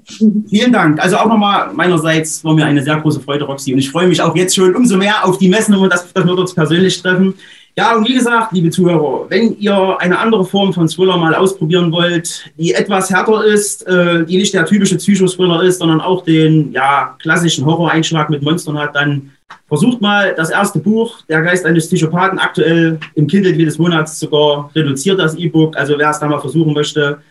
Vielen 0.48 0.72
Dank. 0.72 1.02
Also 1.02 1.16
auch 1.16 1.26
nochmal 1.26 1.72
meinerseits 1.72 2.44
war 2.44 2.54
mir 2.54 2.64
eine 2.64 2.82
sehr 2.82 2.96
große 3.00 3.20
Freude, 3.20 3.44
Roxy. 3.44 3.72
Und 3.72 3.80
ich 3.80 3.90
freue 3.90 4.06
mich 4.06 4.22
auch 4.22 4.36
jetzt 4.36 4.54
schon 4.54 4.76
umso 4.76 4.96
mehr 4.96 5.24
auf 5.24 5.38
die 5.38 5.48
Messen 5.48 5.74
und 5.74 5.92
dass, 5.92 6.12
dass 6.12 6.24
wir 6.24 6.38
uns 6.38 6.54
persönlich 6.54 7.02
treffen. 7.02 7.34
Ja, 7.80 7.96
und 7.96 8.06
wie 8.06 8.12
gesagt, 8.12 8.52
liebe 8.52 8.68
Zuhörer, 8.68 9.24
wenn 9.30 9.56
ihr 9.58 9.96
eine 10.00 10.18
andere 10.18 10.44
Form 10.44 10.70
von 10.70 10.86
Thriller 10.86 11.16
mal 11.16 11.34
ausprobieren 11.34 11.90
wollt, 11.90 12.44
die 12.58 12.74
etwas 12.74 13.08
härter 13.08 13.42
ist, 13.42 13.86
äh, 13.86 14.22
die 14.26 14.36
nicht 14.36 14.52
der 14.52 14.66
typische 14.66 14.98
Psychothriller 14.98 15.62
ist, 15.62 15.78
sondern 15.78 16.02
auch 16.02 16.22
den 16.22 16.72
ja, 16.72 17.16
klassischen 17.22 17.64
Horror-Einschlag 17.64 18.28
mit 18.28 18.42
Monstern 18.42 18.78
hat, 18.78 18.94
dann 18.94 19.30
versucht 19.66 20.02
mal 20.02 20.34
das 20.34 20.50
erste 20.50 20.78
Buch, 20.78 21.22
Der 21.30 21.40
Geist 21.40 21.64
eines 21.64 21.88
Psychopathen, 21.88 22.38
aktuell 22.38 23.00
im 23.14 23.26
Kindle 23.26 23.54
jedes 23.54 23.78
Monats 23.78 24.20
sogar 24.20 24.70
reduziert 24.74 25.18
das 25.18 25.34
E-Book. 25.36 25.74
Also 25.74 25.96
wer 25.96 26.10
es 26.10 26.18
da 26.18 26.28
mal 26.28 26.38
versuchen 26.38 26.74
möchte, 26.74 27.22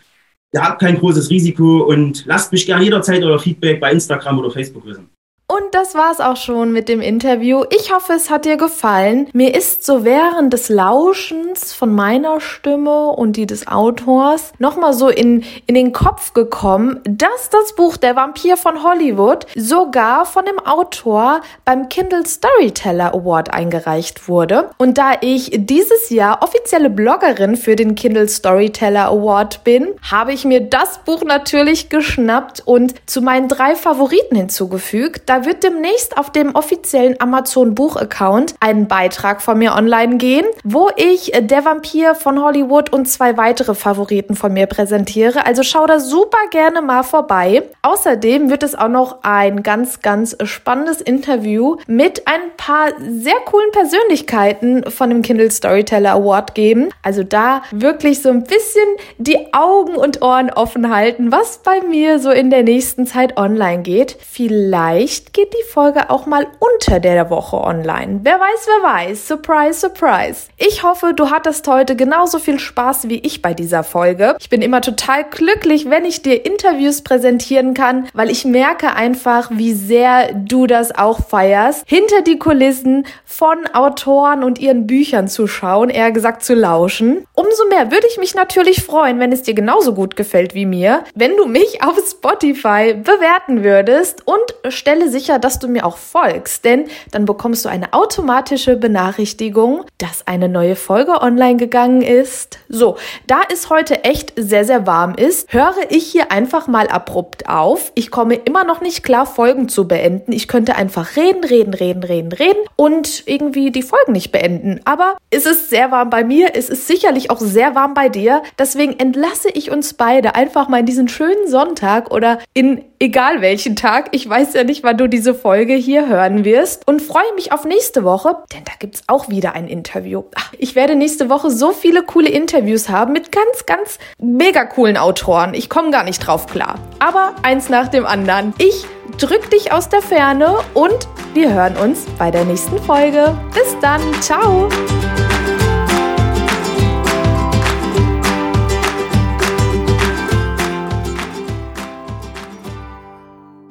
ihr 0.52 0.60
habt 0.60 0.80
kein 0.80 0.98
großes 0.98 1.30
Risiko 1.30 1.84
und 1.84 2.24
lasst 2.26 2.50
mich 2.50 2.66
gerne 2.66 2.82
jederzeit 2.82 3.22
euer 3.22 3.38
Feedback 3.38 3.78
bei 3.78 3.92
Instagram 3.92 4.40
oder 4.40 4.50
Facebook 4.50 4.84
wissen. 4.84 5.08
Und 5.50 5.74
das 5.74 5.96
war's 5.96 6.20
auch 6.20 6.36
schon 6.36 6.70
mit 6.70 6.88
dem 6.88 7.00
Interview. 7.00 7.64
Ich 7.76 7.92
hoffe, 7.92 8.12
es 8.12 8.30
hat 8.30 8.44
dir 8.44 8.56
gefallen. 8.56 9.28
Mir 9.32 9.52
ist 9.52 9.84
so 9.84 10.04
während 10.04 10.52
des 10.52 10.68
Lauschens 10.68 11.72
von 11.72 11.92
meiner 11.92 12.40
Stimme 12.40 13.08
und 13.08 13.32
die 13.32 13.46
des 13.46 13.66
Autors 13.66 14.52
nochmal 14.60 14.92
so 14.92 15.08
in, 15.08 15.42
in 15.66 15.74
den 15.74 15.90
Kopf 15.90 16.34
gekommen, 16.34 17.00
dass 17.02 17.50
das 17.50 17.74
Buch 17.74 17.96
Der 17.96 18.14
Vampir 18.14 18.56
von 18.56 18.84
Hollywood 18.84 19.44
sogar 19.56 20.24
von 20.24 20.44
dem 20.44 20.60
Autor 20.60 21.40
beim 21.64 21.88
Kindle 21.88 22.24
Storyteller 22.24 23.12
Award 23.12 23.52
eingereicht 23.52 24.28
wurde. 24.28 24.70
Und 24.78 24.98
da 24.98 25.14
ich 25.20 25.50
dieses 25.52 26.10
Jahr 26.10 26.44
offizielle 26.44 26.90
Bloggerin 26.90 27.56
für 27.56 27.74
den 27.74 27.96
Kindle 27.96 28.28
Storyteller 28.28 29.06
Award 29.06 29.64
bin, 29.64 29.88
habe 30.08 30.32
ich 30.32 30.44
mir 30.44 30.60
das 30.60 30.98
Buch 30.98 31.24
natürlich 31.24 31.88
geschnappt 31.88 32.62
und 32.64 32.94
zu 33.06 33.20
meinen 33.20 33.48
drei 33.48 33.74
Favoriten 33.74 34.36
hinzugefügt. 34.36 35.22
Da 35.28 35.39
wird 35.44 35.62
demnächst 35.62 36.16
auf 36.16 36.30
dem 36.30 36.54
offiziellen 36.54 37.20
Amazon 37.20 37.74
Buch-Account 37.74 38.54
ein 38.60 38.88
Beitrag 38.88 39.42
von 39.42 39.58
mir 39.58 39.74
online 39.74 40.16
gehen, 40.16 40.46
wo 40.64 40.90
ich 40.96 41.32
Der 41.40 41.64
Vampir 41.64 42.14
von 42.14 42.42
Hollywood 42.42 42.92
und 42.92 43.06
zwei 43.06 43.36
weitere 43.36 43.74
Favoriten 43.74 44.36
von 44.36 44.52
mir 44.52 44.66
präsentiere. 44.66 45.46
Also 45.46 45.62
schau 45.62 45.86
da 45.86 46.00
super 46.00 46.38
gerne 46.50 46.82
mal 46.82 47.02
vorbei. 47.02 47.62
Außerdem 47.82 48.50
wird 48.50 48.62
es 48.62 48.74
auch 48.74 48.88
noch 48.88 49.18
ein 49.22 49.62
ganz, 49.62 50.00
ganz 50.00 50.36
spannendes 50.44 51.00
Interview 51.00 51.76
mit 51.86 52.26
ein 52.26 52.40
paar 52.56 52.88
sehr 52.98 53.40
coolen 53.44 53.70
Persönlichkeiten 53.72 54.90
von 54.90 55.10
dem 55.10 55.22
Kindle 55.22 55.50
Storyteller 55.50 56.12
Award 56.12 56.54
geben. 56.54 56.90
Also 57.02 57.22
da 57.22 57.62
wirklich 57.70 58.22
so 58.22 58.28
ein 58.30 58.44
bisschen 58.44 58.84
die 59.18 59.52
Augen 59.52 59.94
und 59.94 60.22
Ohren 60.22 60.50
offen 60.50 60.94
halten, 60.94 61.32
was 61.32 61.58
bei 61.58 61.80
mir 61.80 62.18
so 62.18 62.30
in 62.30 62.50
der 62.50 62.62
nächsten 62.62 63.06
Zeit 63.06 63.36
online 63.36 63.82
geht. 63.82 64.16
Vielleicht 64.20 65.29
geht 65.32 65.52
die 65.52 65.70
Folge 65.70 66.10
auch 66.10 66.26
mal 66.26 66.46
unter 66.58 67.00
der 67.00 67.30
Woche 67.30 67.56
online. 67.56 68.20
Wer 68.22 68.40
weiß, 68.40 68.66
wer 68.66 68.90
weiß. 68.90 69.28
Surprise, 69.28 69.80
surprise. 69.80 70.48
Ich 70.56 70.82
hoffe, 70.82 71.12
du 71.14 71.30
hattest 71.30 71.66
heute 71.68 71.96
genauso 71.96 72.38
viel 72.38 72.58
Spaß 72.58 73.08
wie 73.08 73.18
ich 73.18 73.42
bei 73.42 73.54
dieser 73.54 73.84
Folge. 73.84 74.36
Ich 74.40 74.48
bin 74.48 74.62
immer 74.62 74.80
total 74.80 75.24
glücklich, 75.24 75.88
wenn 75.88 76.04
ich 76.04 76.22
dir 76.22 76.44
Interviews 76.44 77.02
präsentieren 77.02 77.74
kann, 77.74 78.08
weil 78.14 78.30
ich 78.30 78.44
merke 78.44 78.94
einfach, 78.94 79.50
wie 79.52 79.72
sehr 79.72 80.32
du 80.34 80.66
das 80.66 80.96
auch 80.96 81.20
feierst, 81.26 81.84
hinter 81.86 82.22
die 82.22 82.38
Kulissen 82.38 83.06
von 83.24 83.66
Autoren 83.72 84.42
und 84.42 84.58
ihren 84.58 84.86
Büchern 84.86 85.28
zu 85.28 85.46
schauen, 85.46 85.90
eher 85.90 86.12
gesagt 86.12 86.44
zu 86.44 86.54
lauschen. 86.54 87.26
Umso 87.34 87.66
mehr 87.68 87.90
würde 87.90 88.06
ich 88.08 88.18
mich 88.18 88.34
natürlich 88.34 88.82
freuen, 88.84 89.18
wenn 89.20 89.32
es 89.32 89.42
dir 89.42 89.54
genauso 89.54 89.94
gut 89.94 90.16
gefällt 90.16 90.54
wie 90.54 90.66
mir, 90.66 91.04
wenn 91.14 91.36
du 91.36 91.46
mich 91.46 91.82
auf 91.82 91.96
Spotify 92.08 92.94
bewerten 92.94 93.64
würdest 93.64 94.26
und 94.26 94.72
stelle 94.72 95.08
sich 95.08 95.19
sicher, 95.20 95.38
dass 95.38 95.58
du 95.58 95.68
mir 95.68 95.84
auch 95.84 95.98
folgst, 95.98 96.64
denn 96.64 96.86
dann 97.10 97.26
bekommst 97.26 97.64
du 97.64 97.68
eine 97.68 97.92
automatische 97.92 98.76
Benachrichtigung, 98.76 99.84
dass 99.98 100.26
eine 100.26 100.48
neue 100.48 100.76
Folge 100.76 101.20
online 101.20 101.56
gegangen 101.56 102.00
ist. 102.00 102.58
So, 102.68 102.96
da 103.26 103.40
es 103.52 103.68
heute 103.68 104.04
echt 104.04 104.32
sehr, 104.36 104.64
sehr 104.64 104.86
warm 104.86 105.14
ist, 105.14 105.52
höre 105.52 105.74
ich 105.90 106.06
hier 106.06 106.32
einfach 106.32 106.68
mal 106.68 106.88
abrupt 106.88 107.48
auf. 107.48 107.92
Ich 107.94 108.10
komme 108.10 108.34
immer 108.34 108.64
noch 108.64 108.80
nicht 108.80 109.02
klar, 109.02 109.26
Folgen 109.26 109.68
zu 109.68 109.86
beenden. 109.86 110.32
Ich 110.32 110.48
könnte 110.48 110.76
einfach 110.76 111.16
reden, 111.16 111.44
reden, 111.44 111.74
reden, 111.74 112.02
reden, 112.02 112.32
reden 112.32 112.60
und 112.76 113.24
irgendwie 113.26 113.70
die 113.70 113.82
Folgen 113.82 114.12
nicht 114.12 114.32
beenden. 114.32 114.80
Aber 114.86 115.18
es 115.28 115.44
ist 115.44 115.68
sehr 115.68 115.90
warm 115.90 116.08
bei 116.08 116.24
mir, 116.24 116.52
es 116.54 116.70
ist 116.70 116.86
sicherlich 116.86 117.30
auch 117.30 117.40
sehr 117.40 117.74
warm 117.74 117.92
bei 117.92 118.08
dir. 118.08 118.42
Deswegen 118.58 118.98
entlasse 118.98 119.50
ich 119.50 119.70
uns 119.70 119.92
beide 119.92 120.34
einfach 120.34 120.68
mal 120.68 120.80
in 120.80 120.86
diesen 120.86 121.08
schönen 121.08 121.46
Sonntag 121.46 122.10
oder 122.10 122.38
in 122.54 122.86
egal 123.00 123.40
welchen 123.40 123.76
Tag. 123.76 124.08
Ich 124.12 124.28
weiß 124.28 124.54
ja 124.54 124.64
nicht, 124.64 124.84
wann 124.84 124.96
du 125.00 125.08
diese 125.08 125.34
Folge 125.34 125.74
hier 125.74 126.08
hören 126.08 126.44
wirst 126.44 126.86
und 126.86 127.00
freue 127.00 127.34
mich 127.34 127.52
auf 127.52 127.64
nächste 127.64 128.04
Woche, 128.04 128.36
denn 128.52 128.64
da 128.64 128.72
gibt's 128.78 129.02
auch 129.06 129.28
wieder 129.28 129.54
ein 129.54 129.66
Interview. 129.66 130.24
Ach, 130.34 130.52
ich 130.58 130.74
werde 130.74 130.94
nächste 130.94 131.30
Woche 131.30 131.50
so 131.50 131.72
viele 131.72 132.02
coole 132.02 132.28
Interviews 132.28 132.88
haben 132.88 133.12
mit 133.12 133.32
ganz, 133.32 133.66
ganz 133.66 133.98
mega 134.18 134.64
coolen 134.64 134.96
Autoren. 134.96 135.54
Ich 135.54 135.70
komme 135.70 135.90
gar 135.90 136.04
nicht 136.04 136.18
drauf 136.18 136.46
klar. 136.46 136.78
Aber 136.98 137.34
eins 137.42 137.68
nach 137.68 137.88
dem 137.88 138.04
anderen. 138.04 138.52
Ich 138.58 138.84
drück 139.18 139.50
dich 139.50 139.72
aus 139.72 139.88
der 139.88 140.02
Ferne 140.02 140.58
und 140.74 141.08
wir 141.34 141.52
hören 141.52 141.76
uns 141.76 142.04
bei 142.18 142.30
der 142.30 142.44
nächsten 142.44 142.78
Folge. 142.78 143.36
Bis 143.54 143.76
dann. 143.80 144.00
Ciao. 144.20 144.68